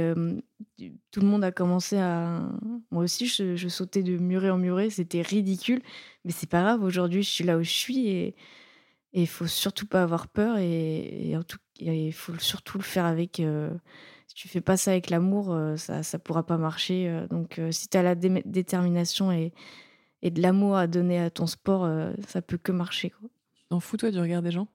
[1.10, 2.48] tout le monde a commencé à.
[2.92, 5.82] Moi aussi, je, je sautais de muret en muret, c'était ridicule.
[6.24, 9.86] Mais c'est pas grave, aujourd'hui, je suis là où je suis et il faut surtout
[9.86, 11.34] pas avoir peur et,
[11.80, 13.42] il faut surtout le faire avec.
[14.26, 17.08] Euh, si tu fais pas ça avec l'amour, euh, ça ça pourra pas marcher.
[17.08, 17.26] Euh.
[17.28, 19.52] donc si tu as la détermination et,
[20.22, 21.88] et de l'amour à donner à ton sport,
[22.26, 23.10] ça peut que marcher.
[23.10, 23.28] Quoi.
[23.68, 24.68] T'en fous toi du regard des gens?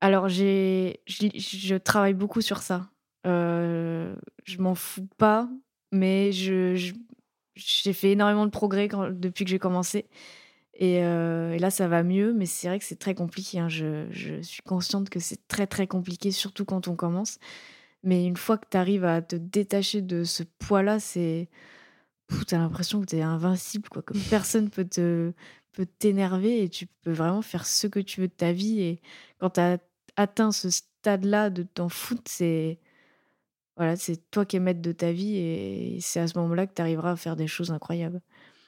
[0.00, 2.88] Alors j'ai je travaille beaucoup sur ça.
[3.24, 5.48] je m'en fous pas,
[5.92, 6.92] mais je
[7.54, 10.06] j'ai fait énormément de progrès depuis que j'ai commencé.
[10.82, 13.58] Euh, et, là, ça va mieux, mais c'est vrai que c'est très compliqué.
[13.58, 13.68] Hein.
[13.68, 17.38] Je, suis consciente que c'est très, très compliqué, surtout quand on commence.
[18.02, 21.48] Mais une fois que tu arrives à te détacher de ce poids-là, c'est.
[22.48, 24.02] Tu as l'impression que tu es invincible, quoi.
[24.02, 25.32] Comme personne peut te
[25.72, 28.80] peut t'énerver et tu peux vraiment faire ce que tu veux de ta vie.
[28.80, 29.02] Et
[29.38, 29.78] quand tu as
[30.16, 32.78] atteint ce stade-là de t'en foutre, c'est.
[33.76, 36.72] Voilà, c'est toi qui es maître de ta vie et c'est à ce moment-là que
[36.72, 38.22] tu arriveras à faire des choses incroyables.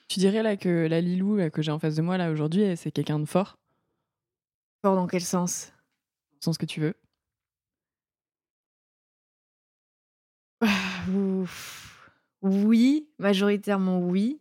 [0.09, 2.91] Tu dirais là que la Lilou que j'ai en face de moi là aujourd'hui, c'est
[2.91, 3.59] quelqu'un de fort?
[4.83, 5.73] Fort dans quel sens?
[6.31, 6.95] Dans le sens que tu veux.
[12.43, 14.41] Oui, majoritairement oui.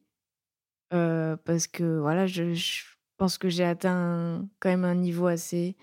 [0.94, 2.54] Euh, parce que voilà, je,
[3.18, 5.76] pense que j'ai atteint quand même un niveau assez.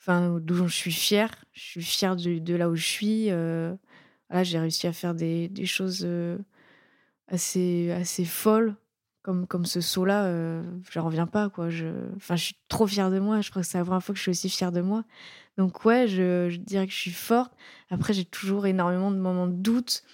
[0.00, 1.44] Enfin, d'où je suis fière.
[1.52, 3.30] Je suis fière de, là où je suis.
[3.30, 3.74] Euh,
[4.42, 6.38] j'ai réussi à faire des, choses euh,
[7.28, 8.74] assez, assez folles
[9.26, 10.62] comme, comme ce saut-là, euh,
[10.92, 11.50] j'en reviens pas.
[11.50, 11.68] Quoi.
[11.68, 11.88] Je,
[12.20, 13.40] je suis trop fière de moi.
[13.40, 15.02] Je crois que c'est la première fois que je suis aussi fière de moi.
[15.56, 17.52] Donc, ouais, je, je dirais que je suis forte.
[17.90, 20.04] Après, j'ai toujours énormément de moments de doute.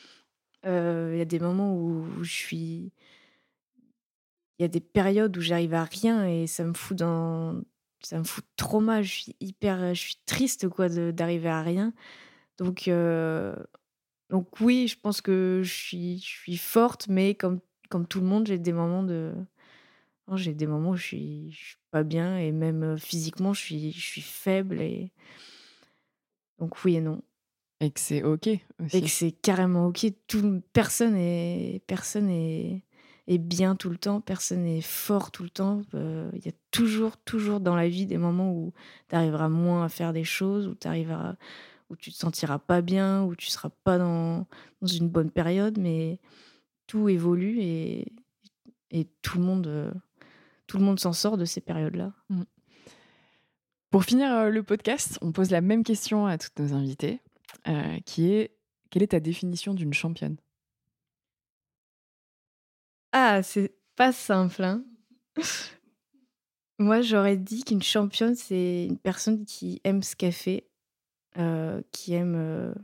[0.65, 2.91] Euh, il y a des moments où, je suis.
[4.59, 7.61] Il y a des périodes où j'arrive à rien et ça me fout dans.
[8.03, 9.05] Ça me fout trop mal.
[9.05, 9.95] Je suis hyper.
[9.95, 11.93] Je suis triste, quoi, d'arriver à rien.
[12.57, 12.89] Donc.
[12.89, 13.55] Euh,
[14.31, 17.61] donc oui, je pense que je suis, je suis forte, mais comme
[17.93, 19.35] comme tout le monde, j'ai des moments de.
[20.35, 24.01] J'ai des moments où je suis, suis pas bien et même physiquement, je suis, je
[24.01, 24.81] suis faible.
[24.81, 25.13] Et...
[26.59, 27.21] Donc, oui et non.
[27.81, 28.49] Et que c'est OK
[28.83, 28.97] aussi.
[28.97, 30.07] Et que c'est carrément OK.
[30.27, 32.83] Tout, personne est, personne est,
[33.27, 35.83] est bien tout le temps, personne est fort tout le temps.
[35.93, 38.73] Il y a toujours, toujours dans la vie des moments où
[39.11, 41.37] tu arriveras moins à faire des choses, où tu arriveras
[41.91, 44.47] où tu te sentiras pas bien, où tu seras pas dans,
[44.81, 46.21] dans une bonne période, mais
[46.87, 48.13] tout évolue et,
[48.93, 49.93] et tout le monde, euh,
[50.67, 52.13] tout le monde s'en sort de ces périodes-là.
[52.29, 52.43] Mm.
[53.91, 57.21] Pour finir euh, le podcast, on pose la même question à toutes nos invités,
[57.69, 58.55] euh, qui est
[58.91, 60.37] quelle est ta définition d'une championne?
[63.13, 64.63] Ah, c'est pas simple.
[64.63, 64.85] Hein
[66.79, 70.69] Moi, j'aurais dit qu'une championne, c'est une personne qui aime ce qu'elle fait,
[71.91, 72.75] qui aime.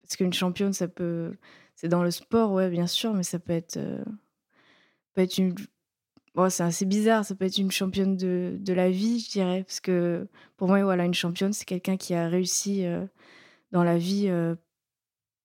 [0.00, 1.36] Parce qu'une championne, ça peut
[1.80, 4.04] c'est dans le sport, ouais, bien sûr, mais ça peut être, euh,
[5.14, 5.54] peut être une.
[6.34, 9.64] Bon, c'est assez bizarre, ça peut être une championne de, de, la vie, je dirais.
[9.64, 10.28] Parce que
[10.58, 13.06] pour moi, voilà, une championne, c'est quelqu'un qui a réussi euh,
[13.72, 14.56] dans la vie euh,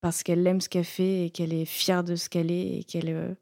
[0.02, 2.84] parce qu'elle aime ce qu'elle fait et qu'elle est fière de ce qu'elle est et
[2.84, 3.38] qu'elle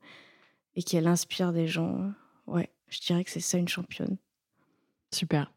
[0.76, 2.12] et qu'elle inspire des gens.
[2.46, 4.18] Ouais, je dirais que c'est ça une championne.
[5.12, 5.52] Super.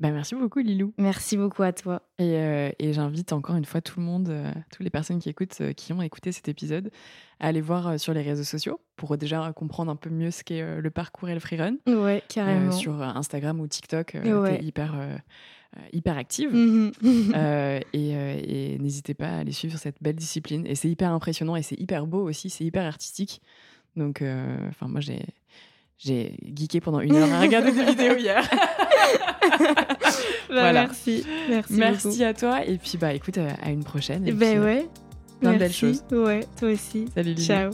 [0.00, 0.94] Bah, merci beaucoup, Lilou.
[0.96, 2.00] Merci beaucoup à toi.
[2.18, 5.60] Et, euh, j'invite encore une fois tout le monde, euh, toutes les personnes qui écoutent,
[5.60, 6.90] euh, qui ont écouté cet épisode,
[7.38, 10.80] à aller voir sur les réseaux sociaux pour déjà comprendre un peu mieux ce qu'est
[10.80, 11.76] le parcours et le freerun.
[11.86, 12.72] Ouais, carrément.
[12.72, 14.64] sur Instagram ou TikTok, ouais.
[14.64, 14.94] hyper,
[15.92, 16.50] hyper active.
[16.54, 16.92] Mhm.
[17.92, 20.66] et, n'hésitez pas à aller suivre cette belle discipline.
[20.66, 23.42] Et c'est hyper impressionnant et c'est hyper beau aussi, c'est hyper artistique.
[23.96, 25.20] Donc, enfin, moi, j'ai.
[26.02, 28.42] J'ai geeké pendant une heure à regarder des vidéos hier.
[30.48, 31.26] Bah, merci.
[31.48, 32.64] Merci, merci à toi.
[32.64, 34.26] Et puis, bah, écoute, euh, à une prochaine.
[34.26, 34.88] Et ben ouais.
[35.40, 36.02] Plein de belles choses.
[36.10, 37.06] Ouais, toi aussi.
[37.14, 37.46] Salut, Lily.
[37.46, 37.70] Ciao.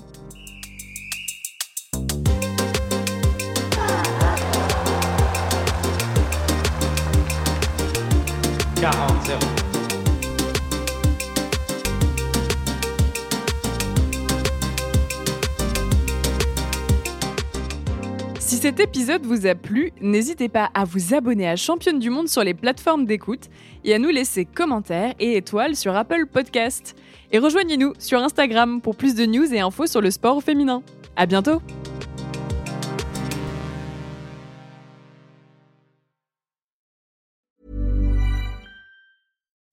[18.47, 22.29] Si cet épisode vous a plu, n'hésitez pas à vous abonner à Championne du Monde
[22.29, 23.51] sur les plateformes d'écoute
[23.83, 26.95] et à nous laisser commentaires et étoiles sur Apple Podcast.
[27.33, 30.85] Et rejoignez-nous sur Instagram pour plus de news et infos sur le sport féminin.
[31.17, 31.61] À bientôt!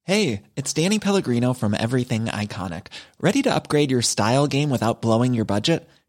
[0.05, 2.88] Hey, it's Danny Pellegrino from Everything Iconic.
[3.21, 5.88] Ready to upgrade your style game without blowing your budget?